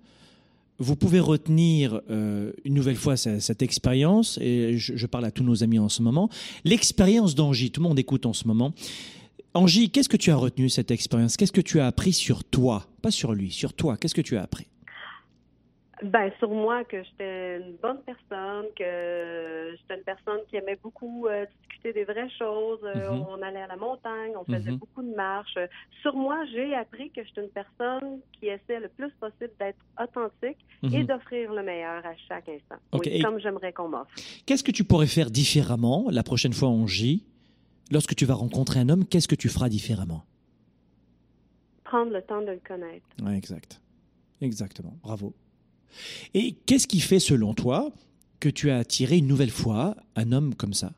[0.79, 5.31] vous pouvez retenir euh, une nouvelle fois ce- cette, expérience Et je, je parle à
[5.31, 6.29] tous nos amis en ce moment.
[6.65, 8.75] L'expérience d'Angie, tout le monde écoute en ce moment.
[9.55, 11.37] Angie, qu'est-ce que tu as retenu cette expérience?
[11.37, 12.87] Qu'est-ce que tu as appris sur toi?
[13.01, 13.97] Pas sur lui, sur toi.
[13.97, 14.67] Qu'est-ce que tu as appris?
[16.05, 21.27] Ben, sur moi, que j'étais une bonne personne, que j'étais une personne qui aimait beaucoup
[21.29, 22.81] euh, discuter des vraies choses.
[22.83, 23.25] Euh, Mhm.
[23.29, 24.79] On allait à la montagne, on faisait Mhm.
[24.79, 25.59] beaucoup de marches.
[26.03, 30.59] Sur moi, j'ai appris que j'étais une personne qui essaie le plus possible d'être authentique
[30.83, 31.07] et Mhm.
[31.07, 32.77] d'offrir le meilleur à chaque instant.
[32.95, 34.11] Oui, comme j'aimerais qu'on m'offre.
[34.47, 37.25] Qu'est-ce que tu pourrais faire différemment la prochaine fois, Angie
[37.91, 40.23] Lorsque tu vas rencontrer un homme, qu'est-ce que tu feras différemment?
[41.85, 43.05] Prendre le temps de le connaître.
[43.23, 43.81] Ouais, exact.
[44.41, 44.95] Exactement.
[45.03, 45.35] Bravo.
[46.35, 47.91] Et qu'est-ce qui fait, selon toi,
[48.41, 50.93] que tu as attiré une nouvelle fois un homme comme ça?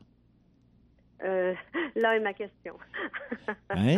[1.23, 1.53] Euh,
[1.95, 2.75] là est ma question.
[3.75, 3.97] Ouais.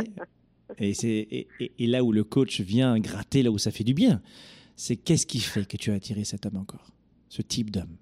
[0.79, 3.83] et, c'est, et, et- et là où le coach vient gratter, là où ça fait
[3.85, 4.21] du bien,
[4.75, 6.91] c'est qu'est-ce qui fait que tu as attiré cet homme encore?
[7.29, 7.95] Ce type d'homme?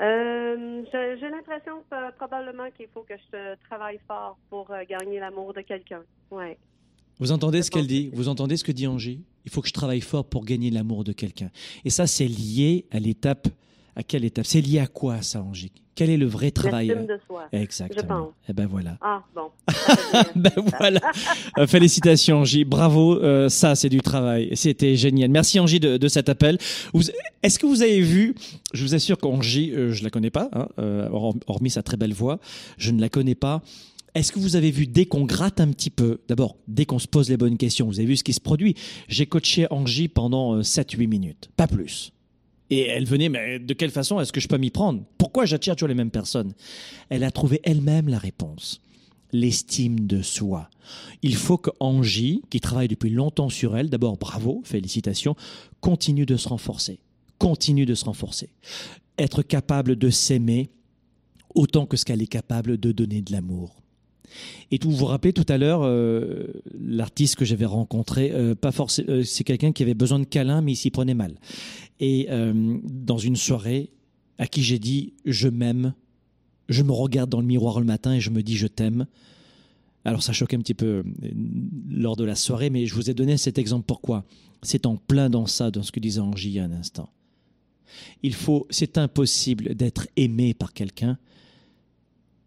[0.00, 1.84] Euh, j'ai l'impression
[2.16, 6.02] probablement qu'il faut que je travaille fort pour euh, gagner l'amour de quelqu'un.
[6.30, 6.58] Ouais.
[7.20, 8.10] Vous entendez Je ce qu'elle dit?
[8.12, 11.04] Vous entendez ce que dit Angie Il faut que je travaille fort pour gagner l'amour
[11.04, 11.50] de quelqu'un.
[11.84, 13.48] Et ça, c'est lié à l'étape.
[13.96, 14.46] À quelle étape?
[14.46, 16.88] C'est lié à quoi, ça, Angie Quel est le vrai travail?
[16.88, 17.44] de soi.
[17.52, 18.02] Exactement.
[18.02, 18.28] je pense.
[18.48, 18.98] Eh ben voilà.
[19.00, 19.50] Ah, bon.
[19.70, 20.50] Fait bien.
[20.56, 21.00] Ben voilà.
[21.58, 23.22] Euh, félicitations Angie, bravo.
[23.22, 24.50] Euh, ça c'est du travail.
[24.54, 25.30] C'était génial.
[25.30, 26.58] Merci Angie de, de cet appel.
[27.44, 28.34] Est-ce que vous avez vu
[28.72, 31.96] Je vous assure qu'Angie, euh, je la connais pas, hein, euh, hor- hormis sa très
[31.96, 32.40] belle voix,
[32.78, 33.62] je ne la connais pas.
[34.14, 37.08] Est-ce que vous avez vu dès qu'on gratte un petit peu, d'abord dès qu'on se
[37.08, 38.76] pose les bonnes questions, vous avez vu ce qui se produit
[39.08, 42.12] J'ai coaché Angie pendant 7-8 minutes, pas plus.
[42.70, 45.02] Et elle venait, mais de quelle façon est-ce que je peux m'y prendre?
[45.18, 46.54] Pourquoi j'attire toujours les mêmes personnes?
[47.08, 48.80] Elle a trouvé elle-même la réponse.
[49.32, 50.70] L'estime de soi.
[51.22, 55.34] Il faut que Angie, qui travaille depuis longtemps sur elle, d'abord bravo, félicitations,
[55.80, 57.00] continue de se renforcer.
[57.38, 58.50] Continue de se renforcer.
[59.18, 60.70] Être capable de s'aimer
[61.54, 63.83] autant que ce qu'elle est capable de donner de l'amour.
[64.70, 66.46] Et vous vous rappelez tout à l'heure, euh,
[66.80, 70.60] l'artiste que j'avais rencontré, euh, pas forcément, euh, c'est quelqu'un qui avait besoin de câlin,
[70.60, 71.34] mais il s'y prenait mal.
[72.00, 72.28] Et
[72.84, 73.90] dans une soirée,
[74.38, 75.94] à qui j'ai dit je m'aime,
[76.68, 79.06] je me regarde dans le miroir le matin et je me dis je t'aime.
[80.04, 81.04] Alors ça choquait un petit peu
[81.88, 84.24] lors de la soirée, mais je vous ai donné cet exemple pourquoi?
[84.62, 87.10] C'est en plein dans ça, dans ce que disait Angie il y a un instant.
[88.22, 91.16] Il faut, c'est impossible d'être aimé par quelqu'un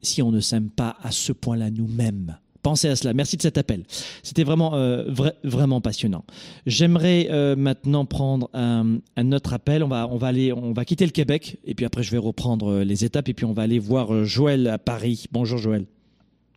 [0.01, 2.37] si on ne s'aime pas à ce point-là nous-mêmes.
[2.67, 3.13] Pensez à cela.
[3.13, 3.83] Merci de cet appel.
[4.23, 5.05] C'était vraiment, euh,
[5.45, 6.25] vraiment passionnant.
[6.65, 8.99] J'aimerais euh, maintenant prendre un,
[9.31, 9.83] autre appel.
[9.83, 12.17] On va, on va aller, on va quitter le Québec et puis après je vais
[12.17, 15.27] reprendre euh, les étapes et puis on va aller voir Joël à Paris.
[15.31, 15.85] Bonjour Joël.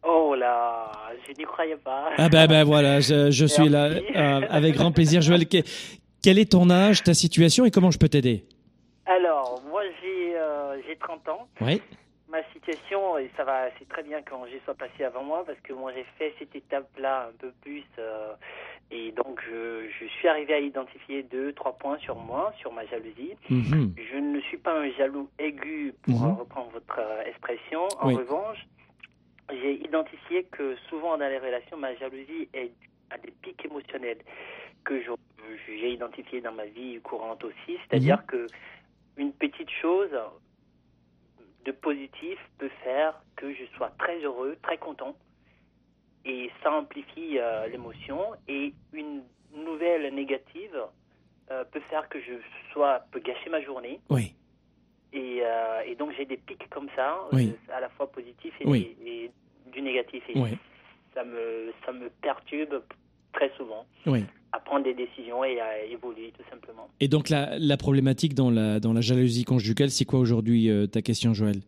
[0.03, 0.91] Oh là,
[1.29, 2.11] je n'y croyais pas.
[2.17, 3.91] Ah ben ben voilà, je, suis là
[4.51, 5.21] avec grand plaisir.
[5.21, 8.45] Joël, quel est ton âge, ta situation et comment je peux t'aider?
[9.07, 11.47] Alors, moi j'ai 30 ans.
[11.61, 11.81] Oui
[12.31, 15.59] ma situation, et ça va, c'est très bien quand j'y sois passé avant moi, parce
[15.61, 18.33] que moi j'ai fait cette étape-là un peu plus, euh,
[18.91, 22.87] et donc je, je, suis arrivé à identifier deux, trois points sur moi, sur ma
[22.87, 23.35] jalousie.
[23.49, 23.95] Mhm.
[23.97, 26.35] Je ne suis pas un jaloux aigu, pour mhm.
[26.39, 27.89] reprendre votre euh, expression.
[28.01, 28.67] En revanche,
[29.51, 32.73] j'ai identifié que souvent dans les relations, ma jalousie est
[33.11, 34.19] à des pics émotionnels
[34.85, 35.01] que
[35.67, 38.27] j'ai identifié dans ma vie courante aussi, c'est-à-dire mhm.
[38.27, 38.47] que
[39.17, 40.17] une petite chose
[41.65, 45.17] de positif peut faire que je sois très heureux, très content.
[46.25, 48.21] Et ça amplifie euh, l'émotion.
[48.49, 49.23] Et une
[49.55, 50.77] nouvelle négative
[51.51, 52.35] euh, peut faire que je
[52.73, 54.01] sois, peut gâcher ma journée.
[54.11, 54.35] Oui.
[55.13, 57.19] Et, euh, et donc j'ai des pics comme ça,
[57.73, 59.31] à la fois positifs et,
[59.67, 60.23] du négatif.
[60.29, 60.35] Et
[61.15, 62.83] ça, me, ça me perturbe
[63.33, 63.85] très souvent.
[64.07, 66.89] Oui à prendre des décisions et à évoluer tout simplement.
[66.99, 70.87] Et donc la, la problématique dans la, dans la jalousie conjugale, c'est quoi aujourd'hui euh,
[70.87, 71.61] ta question Joël?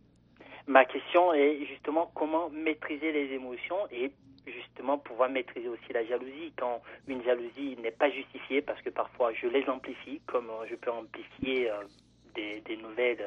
[0.66, 4.10] Ma question est justement comment maîtriser les émotions et
[4.46, 9.32] justement pouvoir maîtriser aussi la jalousie quand une jalousie n'est pas justifiée parce que parfois
[9.32, 11.74] je les amplifie comme euh, je peux amplifier euh,
[12.34, 13.24] des, des, nouvelles,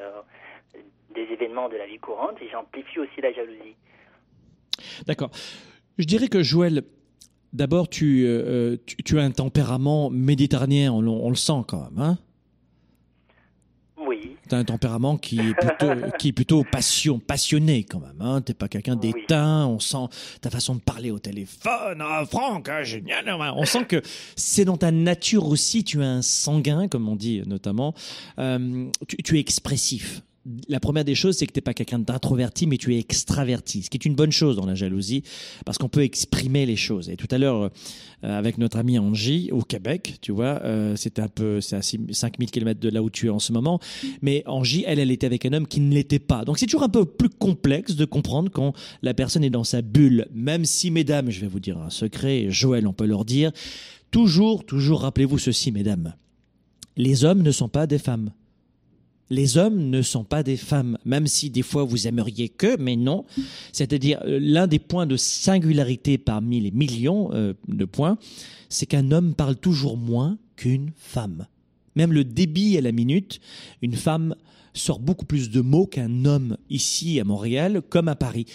[1.14, 3.76] des événements de la vie courante et j'amplifie aussi la jalousie.
[5.06, 5.30] D'accord.
[5.98, 6.84] Je dirais que Joël,
[7.56, 12.18] D'abord, euh, euh, tu, tu, as un tempérament méditerranéen, on, le sent quand même, hein
[14.06, 14.36] Oui.
[14.50, 18.20] Tu as un tempérament qui est plutôt, qui est plutôt passion, passionné quand même.
[18.20, 20.10] Hein tu n'es pas quelqu'un d'éteint, on sent
[20.42, 22.02] ta façon de parler au téléphone.
[22.02, 23.30] Ah, Franck, hein, génial.
[23.30, 24.02] Hein, on sent que
[24.36, 27.94] c'est dans ta nature aussi, tu es un sanguin, comme on dit notamment.
[28.38, 30.24] Euh, tu, tu es expressif
[30.68, 33.84] la première des choses, c'est que tu n'es pas quelqu'un d'introverti, mais tu es extraverti,
[33.84, 35.24] ce qui est une bonne chose dans la jalousie,
[35.66, 37.10] parce qu'on peut exprimer les choses.
[37.10, 37.70] Et tout à l'heure, euh,
[38.22, 42.52] avec notre ami Angie, au Québec, tu vois, euh, c'était un peu, c'est à 5000
[42.52, 43.80] km de là où tu es en ce moment,
[44.22, 46.46] mais Angie, elle, elle était avec un homme qui ne l'était pas.
[46.46, 49.82] Donc c'est toujours un peu plus complexe de comprendre quand la personne est dans sa
[49.82, 53.52] bulle, même si, mesdames, je vais vous dire un secret, Joël, on peut leur dire,
[54.12, 56.14] toujours, toujours rappelez-vous ceci, mesdames,
[56.98, 58.32] les hommes ne sont pas des femmes.
[59.30, 62.96] Les hommes ne sont pas des femmes, même si des fois vous aimeriez que, mais
[62.96, 63.26] non.
[63.72, 68.18] C'est-à-dire, euh, l'un des points de singularité parmi les millions euh, de points,
[68.70, 71.48] c'est qu'un homme parle toujours moins qu'une femme.
[71.96, 73.40] Même le débit à la minute,
[73.82, 74.36] une femme
[74.74, 78.46] sort beaucoup plus de mots qu'un homme ici à Montréal comme à Paris.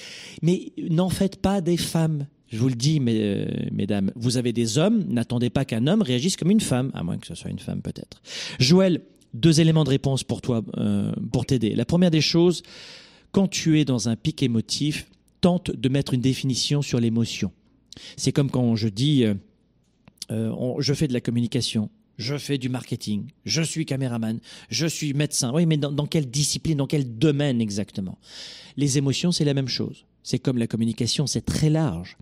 [0.43, 2.27] Mais n'en faites pas des femmes.
[2.49, 6.37] Je vous le dis, euh, mesdames, vous avez des hommes, n'attendez pas qu'un homme réagisse
[6.37, 8.21] comme une femme, à moins que ce soit une femme peut-être.
[8.59, 9.03] Joël,
[9.35, 11.75] deux éléments de réponse pour toi, euh, pour t'aider.
[11.75, 12.63] La première des choses,
[13.33, 15.07] quand tu es dans un pic émotif,
[15.41, 17.53] tente de mettre une définition sur l'émotion.
[18.17, 19.35] C'est comme quand je dis, euh,
[20.31, 25.15] euh, je fais de la communication, je fais du marketing, je suis caméraman, je suis
[25.15, 25.53] médecin.
[25.55, 28.19] Oui, mais dans, dans quelle discipline, dans quel domaine exactement?
[28.77, 30.05] Les émotions, c'est la même chose.
[30.23, 32.19] C'est comme la communication, c'est très large.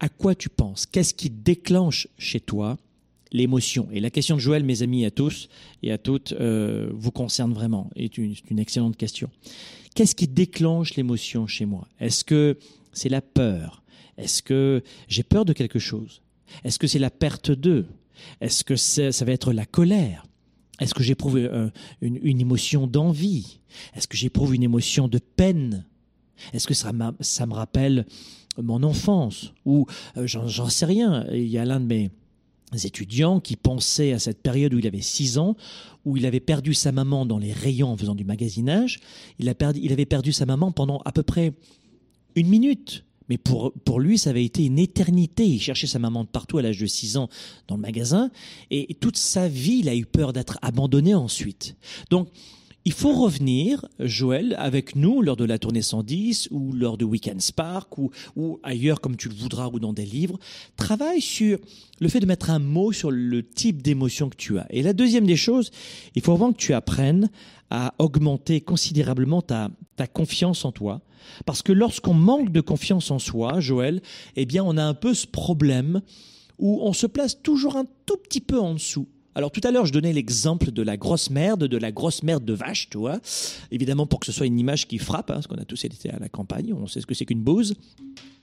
[0.00, 0.86] À quoi tu penses?
[0.86, 2.76] Qu'est-ce qui déclenche chez toi
[3.32, 3.88] l'émotion.
[3.92, 5.48] Et la question de Joël, mes amis, à tous
[5.82, 7.90] et à toutes, euh, vous concerne vraiment.
[7.96, 9.30] C'est une, une, excellente question.
[9.94, 11.88] Qu'est-ce qui déclenche l'émotion chez moi?
[12.00, 12.58] Est-ce que
[12.92, 13.82] c'est la peur?
[14.16, 16.22] Est-ce que j'ai peur de quelque chose?
[16.64, 17.86] Est-ce que c'est la perte d'eux?
[18.40, 20.26] Est-ce que ça va être la colère?
[20.80, 21.70] Est-ce que j'éprouve euh,
[22.00, 23.58] une, une, émotion d'envie?
[23.94, 25.84] Est-ce que j'éprouve une émotion de peine?
[26.52, 28.06] Est-ce que ça, ça me rappelle
[28.56, 29.52] mon enfance?
[29.64, 31.26] Ou euh, j'en sais rien.
[31.32, 32.10] Il y a l'un de mes
[32.76, 35.56] étudiant qui pensait à cette période où il avait 6 ans,
[36.04, 39.00] où il avait perdu sa maman dans les rayons en faisant du magasinage.
[39.38, 41.54] Il, a perdu, il avait perdu sa maman pendant à peu près
[42.34, 43.04] une minute.
[43.28, 45.46] Mais pour, pour lui, ça avait été une éternité.
[45.46, 47.28] Il cherchait sa maman de partout à l'âge de 6 ans
[47.66, 48.30] dans le magasin.
[48.70, 51.76] Et toute sa vie, il a eu peur d'être abandonné ensuite.
[52.10, 52.28] Donc,
[52.88, 57.38] il faut revenir, Joël, avec nous lors de la tournée 110 ou lors de Weekend
[57.42, 58.10] Spark ou,
[58.62, 60.38] ailleurs comme tu le voudras ou dans des livres.
[60.78, 61.58] Travaille sur
[62.00, 64.66] le fait de mettre un mot sur le type d'émotion que tu as.
[64.70, 65.70] Et la deuxième des choses,
[66.14, 67.28] il faut vraiment que tu apprennes
[67.68, 71.02] à augmenter considérablement ta, ta confiance en toi.
[71.44, 74.00] Parce que lorsqu'on manque de confiance en soi, Joël,
[74.34, 76.00] eh bien, on a un peu ce problème
[76.56, 79.08] où on se place toujours un tout petit peu en dessous.
[79.38, 82.44] Alors tout à l'heure, je donnais l'exemple de la grosse merde, de la grosse merde
[82.44, 83.20] de vache, tu vois.
[83.70, 86.10] Évidemment, pour que ce soit une image qui frappe, hein, parce qu'on a tous été
[86.10, 87.74] à la campagne, on sait ce que c'est qu'une bouse.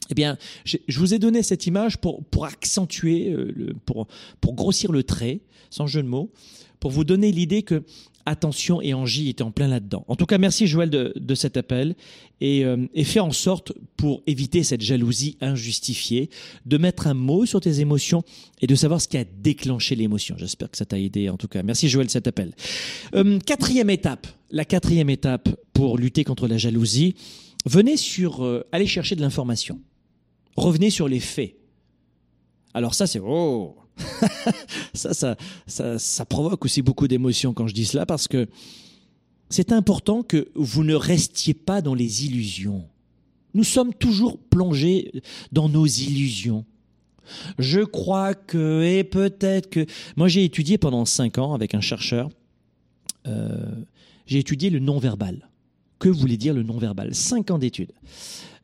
[0.09, 4.07] Eh bien, je, vous ai donné cette image pour, pour accentuer, euh, pour,
[4.39, 6.31] pour grossir le trait, sans jeu de mots,
[6.79, 7.83] pour vous donner l'idée que
[8.25, 10.03] attention et Angie était en plein là-dedans.
[10.07, 11.95] En tout cas, merci Joël de, cet appel
[12.41, 16.29] et, euh, fais en sorte pour éviter cette jalousie injustifiée
[16.65, 18.23] de mettre un mot sur tes émotions
[18.61, 20.35] et de savoir ce qui a déclenché l'émotion.
[20.37, 21.63] J'espère que ça t'a aidé en tout cas.
[21.63, 22.53] Merci Joël de cet appel.
[23.13, 27.15] Euh, quatrième étape, la quatrième étape pour lutter contre la jalousie,
[27.65, 29.79] venez sur euh, aller chercher de l'information.
[30.55, 31.55] Revenez sur les faits.
[32.73, 33.75] Alors ça c'est oh
[34.93, 38.47] ça, ça, ça, provoque aussi beaucoup d'émotions quand je dis cela parce que
[39.49, 42.85] c'est important que vous ne restiez pas dans les illusions.
[43.53, 45.11] Nous sommes toujours plongés
[45.51, 46.65] dans nos illusions.
[47.57, 49.85] Je crois que, et peut-être que...
[50.15, 52.29] Moi, j'ai étudié pendant cinq ans avec un chercheur,
[53.27, 53.71] euh,
[54.25, 55.49] j'ai étudié le non-verbal.
[55.99, 57.15] Que voulait dire le non-verbal?
[57.15, 57.93] Cinq ans d'études.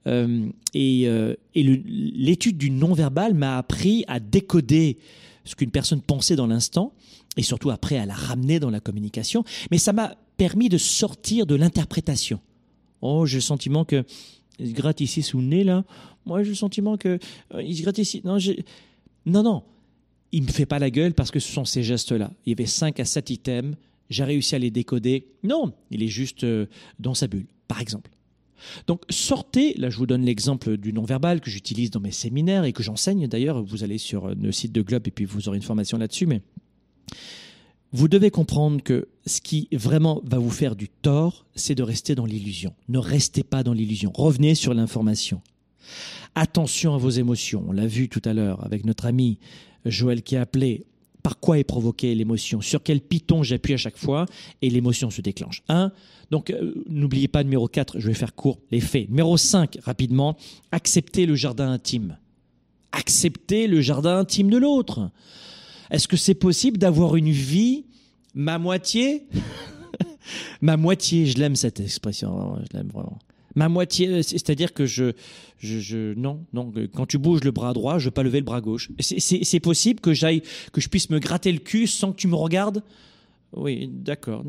[0.07, 4.97] Euh, et, euh, l'étude du non-verbal m'a appris à décoder
[5.45, 6.93] ce qu'une personne pensait dans l'instant,
[7.37, 9.43] et surtout après à la ramener dans la communication.
[9.71, 12.39] Mais ça m'a permis de sortir de l'interprétation.
[13.01, 14.03] Oh, j'ai le sentiment que
[14.59, 15.83] il se gratte ici sous le nez là.
[16.25, 17.17] Moi, j'ai le sentiment que
[17.53, 18.21] euh, il se gratte ici.
[18.23, 18.37] Non,
[19.25, 19.63] non, non.
[20.31, 22.31] Il me fait pas la gueule parce que ce sont ces gestes-là.
[22.45, 23.75] Il y avait cinq à sept items.
[24.09, 25.25] J'ai réussi à les décoder.
[25.43, 26.45] Non, il est juste
[26.99, 28.11] dans sa bulle, par exemple.
[28.87, 32.73] Donc sortez, là je vous donne l'exemple du non-verbal que j'utilise dans mes séminaires et
[32.73, 35.57] que j'enseigne d'ailleurs, vous allez sur euh, le site de Globe et puis vous aurez
[35.57, 36.41] une formation là-dessus, mais
[37.93, 42.15] vous devez comprendre que ce qui vraiment va vous faire du tort, c'est de rester
[42.15, 42.73] dans l'illusion.
[42.87, 45.41] Ne restez pas dans l'illusion, revenez sur l'information.
[46.35, 49.39] Attention à vos émotions, on l'a vu tout à l'heure avec notre ami
[49.85, 50.85] Joël qui a appelé
[51.21, 54.25] par quoi est provoquée l'émotion, sur quel piton j'appuie à chaque fois
[54.61, 55.63] et l'émotion se déclenche.
[56.31, 59.09] Donc euh, n'oubliez pas numéro 4, je vais faire court, les faits.
[59.09, 60.37] Numéro 5, rapidement,
[60.71, 62.17] acceptez le jardin intime.
[62.91, 65.11] Acceptez le jardin intime de l'autre.
[65.91, 67.85] Est-ce que c'est possible d'avoir une vie
[68.33, 69.27] ma moitié?
[70.61, 73.17] Ma moitié, je l'aime cette expression, je l'aime vraiment.
[73.55, 75.11] Ma moitié, c'est-à-dire que je,
[75.59, 76.71] je, non, non.
[76.93, 78.89] Quand tu bouges le bras droit, je veux pas lever le bras gauche.
[78.99, 80.41] C'est- possible que j'aille,
[80.73, 82.83] que je puisse me gratter le cul sans que tu me regardes?
[83.53, 84.43] Oui, d'accord.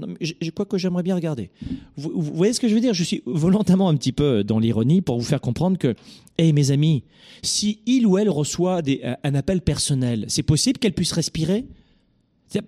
[0.55, 1.51] Quoi que j'aimerais bien regarder.
[1.97, 2.95] Vous, voyez ce que je veux dire?
[2.95, 5.95] Je suis volontairement un petit peu dans l'ironie pour vous faire comprendre que,
[6.39, 7.03] hé mes amis,
[7.43, 8.81] si il ou elle reçoit
[9.25, 11.67] un appel personnel, c'est possible qu'elle puisse respirer?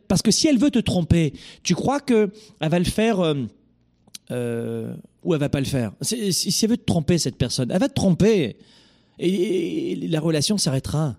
[0.09, 2.31] Parce que si elle veut te tromper, tu crois que
[2.61, 3.35] elle va le faire euh,
[4.31, 7.71] euh, ou elle va pas le faire Si, si elle veut te tromper, cette personne,
[7.71, 8.57] elle va te tromper
[9.19, 11.17] et, la relation s'arrêtera.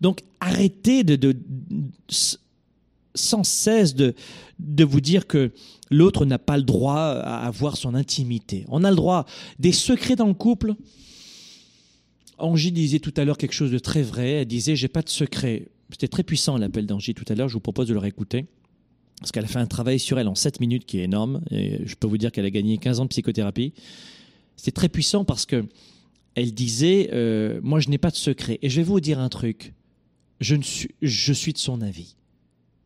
[0.00, 1.38] Donc arrêtez de, de- de-
[3.14, 4.14] sans cesse de,
[4.58, 5.50] de vous dire que
[5.90, 8.64] l'autre n'a pas le droit à avoir son intimité.
[8.68, 9.26] On a le droit
[9.58, 10.74] des secrets dans le couple.
[12.38, 14.30] Angie disait tout à l'heure quelque chose de très vrai.
[14.30, 15.66] Elle disait j'ai pas de secret.
[15.90, 17.48] C'était très puissant l'appel d'Angie tout à l'heure.
[17.48, 18.46] Je vous propose de le réécouter
[19.20, 21.42] parce qu'elle a fait un travail sur elle en 7 minutes qui est énorme.
[21.50, 23.74] Et je peux vous dire qu'elle a gagné 15 ans de psychothérapie.
[24.56, 25.66] C'était très puissant parce que
[26.34, 28.58] elle disait euh, moi je n'ai pas de secret.
[28.62, 29.74] Et je vais vous dire un truc.
[30.40, 32.16] Je, suis, de son avis.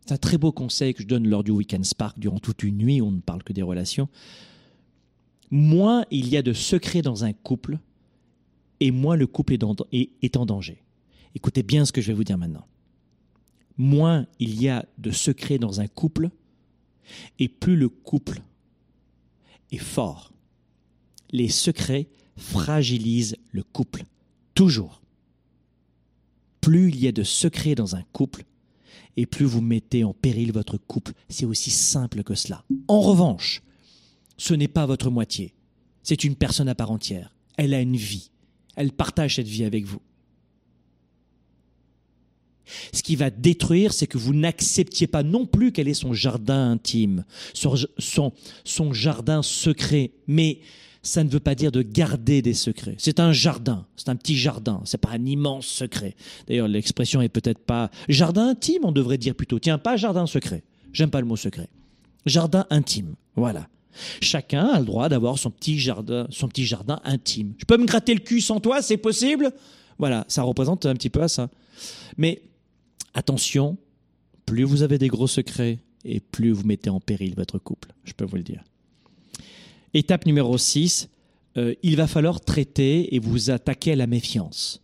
[0.04, 2.78] C'est un très beau conseil que je donne lors du Weekend Spark durant toute une
[2.78, 4.08] nuit on ne parle que des relations.
[5.52, 7.78] Moins il y a de secrets dans un couple,
[8.80, 10.82] et moins le couple est en danger.
[11.36, 12.66] Écoutez bien ce que je vais vous dire maintenant.
[13.76, 16.30] Moins il y a de secrets dans un couple,
[17.38, 18.40] et plus le couple
[19.72, 20.32] est fort.
[21.30, 24.04] Les secrets fragilisent le couple.
[24.54, 25.02] Toujours.
[26.60, 28.44] Plus il y a de secrets dans un couple,
[29.16, 31.12] et plus vous mettez en péril votre couple.
[31.28, 32.64] C'est aussi simple que cela.
[32.88, 33.62] En revanche,
[34.36, 35.54] ce n'est pas votre moitié.
[36.02, 37.34] C'est une personne à part entière.
[37.56, 38.30] Elle a une vie.
[38.76, 40.00] Elle partage cette vie avec vous.
[42.92, 46.70] Ce qui va détruire, c'est que vous n'acceptiez pas non plus quel est son jardin
[46.70, 50.12] intime, son, jardin secret.
[50.26, 50.60] Mais
[51.02, 52.96] ça ne veut pas dire de garder des secrets.
[52.98, 56.16] C'est un jardin, c'est un petit jardin, c'est pas un immense secret.
[56.46, 59.58] D'ailleurs, l'expression est peut-être pas jardin intime, on devrait dire plutôt.
[59.58, 60.62] Tiens, pas jardin secret.
[60.92, 61.68] J'aime pas le mot secret.
[62.24, 63.14] Jardin intime.
[63.36, 63.68] Voilà.
[64.20, 67.54] Chacun a le droit d'avoir son petit jardin, son petit jardin intime.
[67.58, 69.52] Je peux me gratter le cul sans toi, c'est possible?
[69.98, 71.48] Voilà, ça représente un petit peu à ça.
[72.16, 72.42] Mais
[73.14, 73.78] attention,
[74.46, 78.12] plus vous avez des gros secrets et plus vous mettez en péril votre couple, je
[78.12, 78.62] peux vous le dire.
[79.94, 81.08] Étape numéro 6,
[81.56, 84.82] euh, il va falloir traiter et vous attaquer à la méfiance.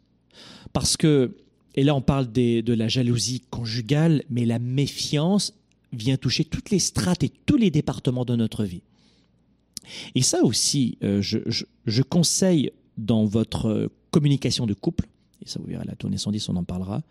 [0.73, 1.37] Parce que,
[1.75, 5.53] et là on parle de la jalousie conjugale, mais la méfiance
[5.93, 8.83] vient toucher toutes les strates et tous les départements de notre vie.
[10.15, 11.39] Et ça aussi, euh, je,
[11.87, 15.09] je, conseille dans votre communication de couple,
[15.45, 17.03] et ça vous verrez la tournée 110, on en parlera,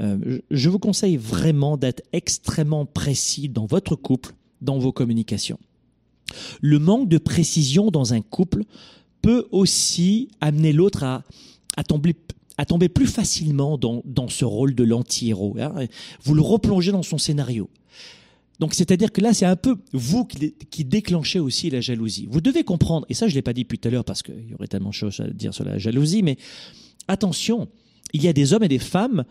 [0.00, 5.58] euh, je vous conseille vraiment d'être extrêmement précis dans votre couple, dans vos communications.
[6.60, 8.64] Le manque de précision dans un couple
[9.22, 11.24] peut aussi amener l'autre à,
[11.84, 15.56] tomber, plus facilement dans, dans ce rôle de l'anti-héros.
[15.58, 15.86] Hein.
[16.22, 17.68] Vous le replongez dans son scénario.
[18.58, 22.26] Donc c'est-à-dire que là, c'est un peu vous qui, qui, déclenchez aussi la jalousie.
[22.28, 24.22] Vous devez comprendre, et ça je ne l'ai pas dit depuis tout à l'heure parce
[24.22, 26.36] qu'il y aurait tellement de choses à dire sur la jalousie, mais
[27.06, 27.68] attention,
[28.12, 29.24] il y a des hommes et des femmes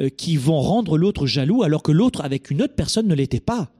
[0.00, 3.40] euh, qui vont rendre l'autre jaloux alors que l'autre avec une autre personne ne l'était
[3.40, 3.70] pas.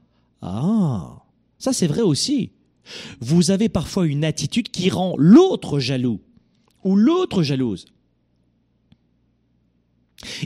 [0.41, 1.23] Ah,
[1.59, 2.51] ça c'est vrai aussi.
[3.19, 6.21] Vous avez parfois une attitude qui rend l'autre jaloux
[6.83, 7.85] ou l'autre jalouse.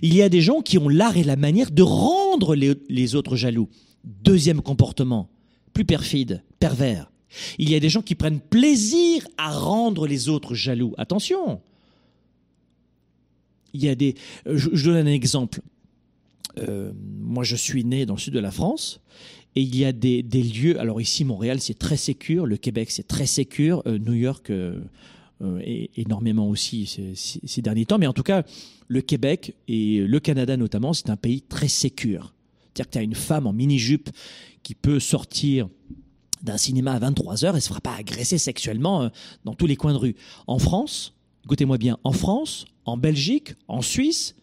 [0.01, 3.15] Il y a des gens qui ont l'art et la manière de rendre les, les,
[3.15, 3.69] autres jaloux.
[4.03, 5.29] Deuxième comportement,
[5.73, 7.11] plus perfide, pervers.
[7.59, 10.93] Il y a des gens qui prennent plaisir à rendre les autres jaloux.
[10.97, 11.61] Attention.
[13.73, 14.15] Il y a des.
[14.45, 15.61] Je, je donne un exemple.
[16.57, 19.01] Euh, moi, je suis né dans le sud de la France.
[19.55, 23.07] Et il y a des, lieux, alors ici Montréal c'est très sécure, le Québec c'est
[23.07, 24.79] très sécure, euh, New York euh,
[25.41, 25.61] euh,
[25.95, 28.43] énormément aussi ces, derniers temps, mais en tout cas
[28.87, 32.33] le Québec et le Canada notamment c'est un pays très sécure.
[32.73, 34.09] C'est-à-dire que tu as une femme en mini-jupe
[34.61, 35.67] qui peut sortir
[36.43, 39.09] d'un cinéma à 23 heures et se fera pas agresser sexuellement
[39.43, 40.15] dans tous les coins de rue.
[40.47, 41.15] En France,
[41.45, 44.35] écoutez-moi bien, en France, en Belgique, en Suisse,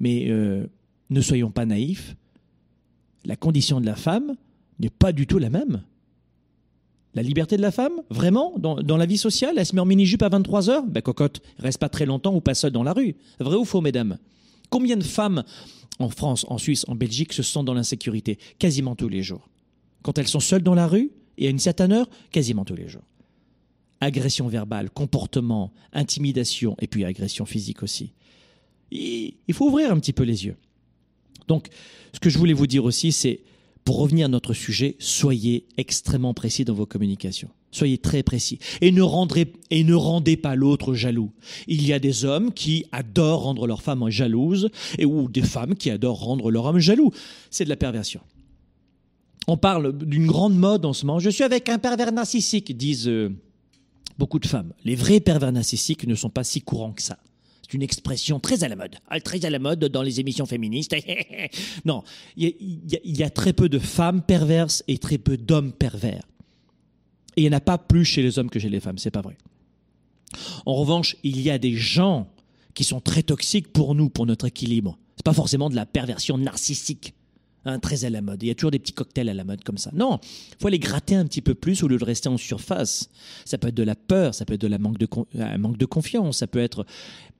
[0.00, 0.66] mais euh,
[1.10, 2.16] ne soyons pas naïfs,
[3.24, 4.36] la condition de la femme
[4.80, 5.82] n'est pas du tout la même.
[7.14, 9.86] La liberté de la femme, vraiment, dans, dans la vie sociale, elle se met en
[9.86, 10.86] mini-jupe à 23 heures?
[10.86, 13.14] Ben cocotte, reste pas très longtemps ou pas seule dans la rue.
[13.38, 14.18] Vrai ou faux, mesdames?
[14.70, 15.44] Combien de femmes
[15.98, 18.38] en France, en Suisse, en Belgique se sentent dans l'insécurité?
[18.58, 19.50] Quasiment tous les jours.
[20.02, 22.88] Quand elles sont seules dans la rue, et à une certaine heure, quasiment tous les
[22.88, 23.02] jours.
[24.02, 28.10] Agression verbale, comportement, intimidation, et puis agression physique aussi.
[28.90, 30.56] Il faut ouvrir un petit peu les yeux.
[31.46, 31.68] Donc,
[32.12, 33.42] ce que je voulais vous dire aussi, c'est,
[33.84, 37.48] pour revenir à notre sujet, soyez extrêmement précis dans vos communications.
[37.70, 38.58] Soyez très précis.
[38.80, 39.02] Et ne,
[39.70, 41.30] et ne rendez pas l'autre jaloux.
[41.68, 45.76] Il y a des hommes qui adorent rendre leur femme jalouse, et, ou des femmes
[45.76, 47.12] qui adorent rendre leur homme jaloux.
[47.50, 48.20] C'est de la perversion.
[49.46, 51.20] On parle d'une grande mode en ce moment.
[51.20, 53.30] Je suis avec un pervers narcissique, disent euh,
[54.18, 54.72] beaucoup de femmes.
[54.84, 57.18] Les vrais pervers narcissiques ne sont pas si courants que ça
[57.74, 60.94] une expression très à la mode, très à la mode dans les émissions féministes.
[61.84, 62.02] non,
[62.36, 66.22] il y, a très peu de femmes perverses et très peu d'hommes pervers.
[67.36, 69.10] Et il n'y en a pas plus chez les hommes que chez les femmes, c'est
[69.10, 69.36] pas vrai.
[70.66, 72.28] En revanche, il y a des gens
[72.74, 74.98] qui sont très toxiques pour nous, pour notre équilibre.
[75.16, 77.14] C'est pas forcément de la perversion narcissique.
[77.64, 78.42] Hein, très à la mode.
[78.42, 79.90] Il y a toujours des petits cocktails à la mode comme ça.
[79.94, 83.08] Non, il faut aller gratter un petit peu plus au lieu de rester en surface.
[83.44, 84.98] Ça peut être de la peur, ça peut être un manque
[85.78, 86.84] de confiance, ça peut être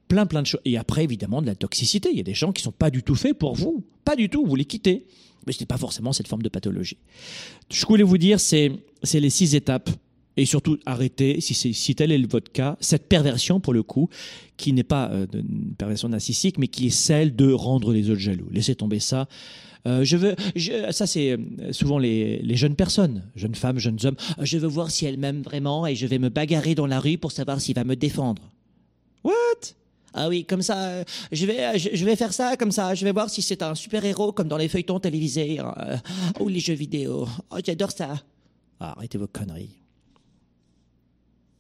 [0.07, 0.61] plein plein de choses.
[0.65, 2.11] Et après, évidemment, de la toxicité.
[2.13, 3.83] Il y a des gens qui sont pas du tout faits pour vous.
[4.05, 5.07] Pas du tout, vous les quittez.
[5.47, 6.99] Mais ce n'est pas forcément cette forme de pathologie.
[7.69, 8.71] Ce que je voulais vous dire, c'est
[9.13, 9.91] les six étapes.
[10.37, 14.09] Et surtout, arrêtez, si, si tel est votre cas, cette perversion, pour le coup,
[14.57, 18.21] qui n'est pas euh, une perversion narcissique, mais qui est celle de rendre les autres
[18.21, 18.49] jaloux.
[18.51, 19.29] Laissez tomber ça.
[19.87, 23.99] Euh, je veux, je, ça c'est euh, souvent les, les, jeunes personnes, jeunes femmes, jeunes
[24.05, 24.17] hommes.
[24.41, 27.19] Je veux voir si elle m'aime vraiment et je vais me bagarrer dans la rue
[27.19, 28.43] pour savoir s'il va me défendre.
[29.25, 29.75] What?
[30.15, 32.95] Ah oui, comme ça, euh, je vais, je, vais faire ça comme ça.
[32.95, 35.97] Je vais voir si c'est un super héros comme dans les feuilletons télévisés euh,
[36.39, 37.27] ou les jeux vidéo.
[37.51, 38.21] Oh, j'adore ça.
[38.79, 39.79] Ah, arrêtez vos conneries.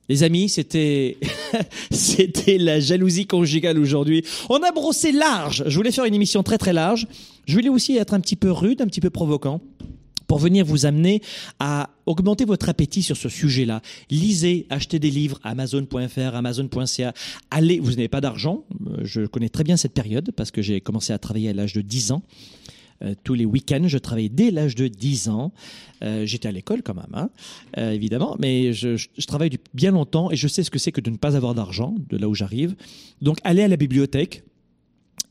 [0.08, 1.16] Les amis, c'était
[1.90, 4.24] c'était la jalousie conjugale aujourd'hui.
[4.48, 5.64] On a brossé large.
[5.66, 7.06] Je voulais faire une émission très très large.
[7.46, 9.60] Je voulais aussi être un petit peu rude, un petit peu provocant
[10.32, 11.20] pour venir vous amener
[11.58, 13.82] à augmenter votre appétit sur ce sujet-là.
[14.10, 17.12] Lisez, achetez des livres, amazon.fr, amazon.ca.
[17.50, 18.64] Allez, vous n'avez pas d'argent.
[18.86, 21.74] Euh, je connais très bien cette période parce que j'ai commencé à travailler à l'âge
[21.74, 22.22] de 10 ans.
[23.02, 25.52] Euh, tous les week-ends, je travaillais dès l'âge de 10 ans.
[26.02, 27.30] Euh, J'étais à l'école quand même, hein,
[27.78, 28.96] euh, évidemment, mais je,
[29.26, 31.54] travaille depuis bien longtemps et je sais ce que c'est que de ne pas avoir
[31.54, 32.74] d'argent, de là où j'arrive.
[33.20, 34.44] Donc, allez à la bibliothèque,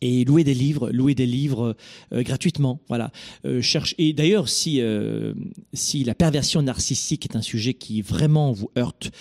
[0.03, 1.75] et louer des livres, louer des livres
[2.11, 2.79] gratuitement.
[2.87, 3.11] Voilà.
[3.61, 4.81] Cherche et d'ailleurs si
[5.73, 9.11] si la perversion narcissique est un sujet qui vraiment vous heurte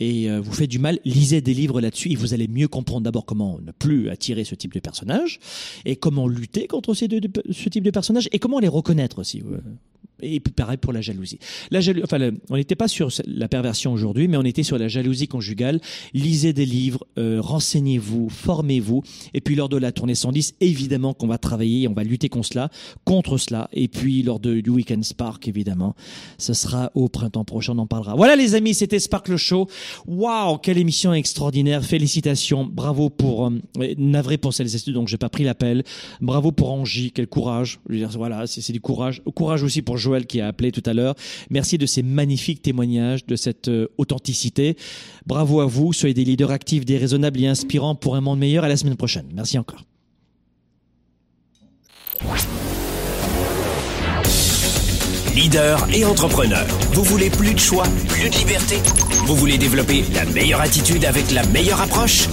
[0.00, 3.02] et euh, vous fait du mal, lisez des livres là-dessus et vous allez mieux comprendre
[3.02, 5.38] d'abord comment ne plus attirer ce type de personnage
[5.84, 7.20] et comment lutter contre ces deux,
[7.50, 9.42] ce type de personnages et comment les reconnaître aussi.
[10.22, 11.38] Et puis pareil pour la jalousie.
[11.70, 14.88] La jalousie, enfin, on n'était pas sur la perversion aujourd'hui, mais on était sur la
[14.88, 15.80] jalousie conjugale.
[16.14, 19.02] Lisez des livres, euh, renseignez-vous, formez-vous.
[19.34, 22.48] Et puis lors de la tournée 110, évidemment qu'on va travailler, on va lutter contre
[22.48, 22.70] cela,
[23.04, 23.68] contre cela.
[23.72, 25.94] Et puis lors de, du Weekend Spark, évidemment,
[26.38, 28.14] ce sera au printemps prochain, on en parlera.
[28.14, 29.68] Voilà les amis, c'était Spark le Show.
[30.06, 31.84] Waouh, quelle émission extraordinaire.
[31.84, 32.64] Félicitations.
[32.64, 35.84] Bravo pour, euh, navré pour celles et ceux donc j'ai pas pris l'appel.
[36.20, 37.80] Bravo pour Angie, quel courage.
[37.88, 39.22] Je veux dire, voilà, c'est du courage.
[39.34, 41.14] Courage aussi pour Joël qui a appelé tout à l'heure.
[41.50, 44.76] Merci de ces magnifiques témoignages, de cette euh, authenticité.
[45.26, 45.92] Bravo à vous.
[45.92, 48.64] Soyez des leaders actifs, déraisonnables et inspirants pour un monde meilleur.
[48.64, 49.26] À la semaine prochaine.
[49.34, 49.84] Merci encore.
[55.34, 56.66] Leader et entrepreneur.
[56.92, 58.76] Vous voulez plus de choix, plus de liberté?
[59.26, 62.28] Vous voulez développer la meilleure attitude avec la meilleure approche?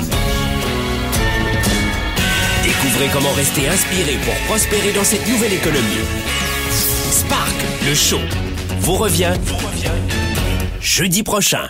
[2.63, 6.03] Découvrez comment rester inspiré pour prospérer dans cette nouvelle économie.
[7.11, 7.55] Spark,
[7.85, 8.19] le show,
[8.79, 9.33] vous revient,
[10.79, 11.69] jeudi prochain.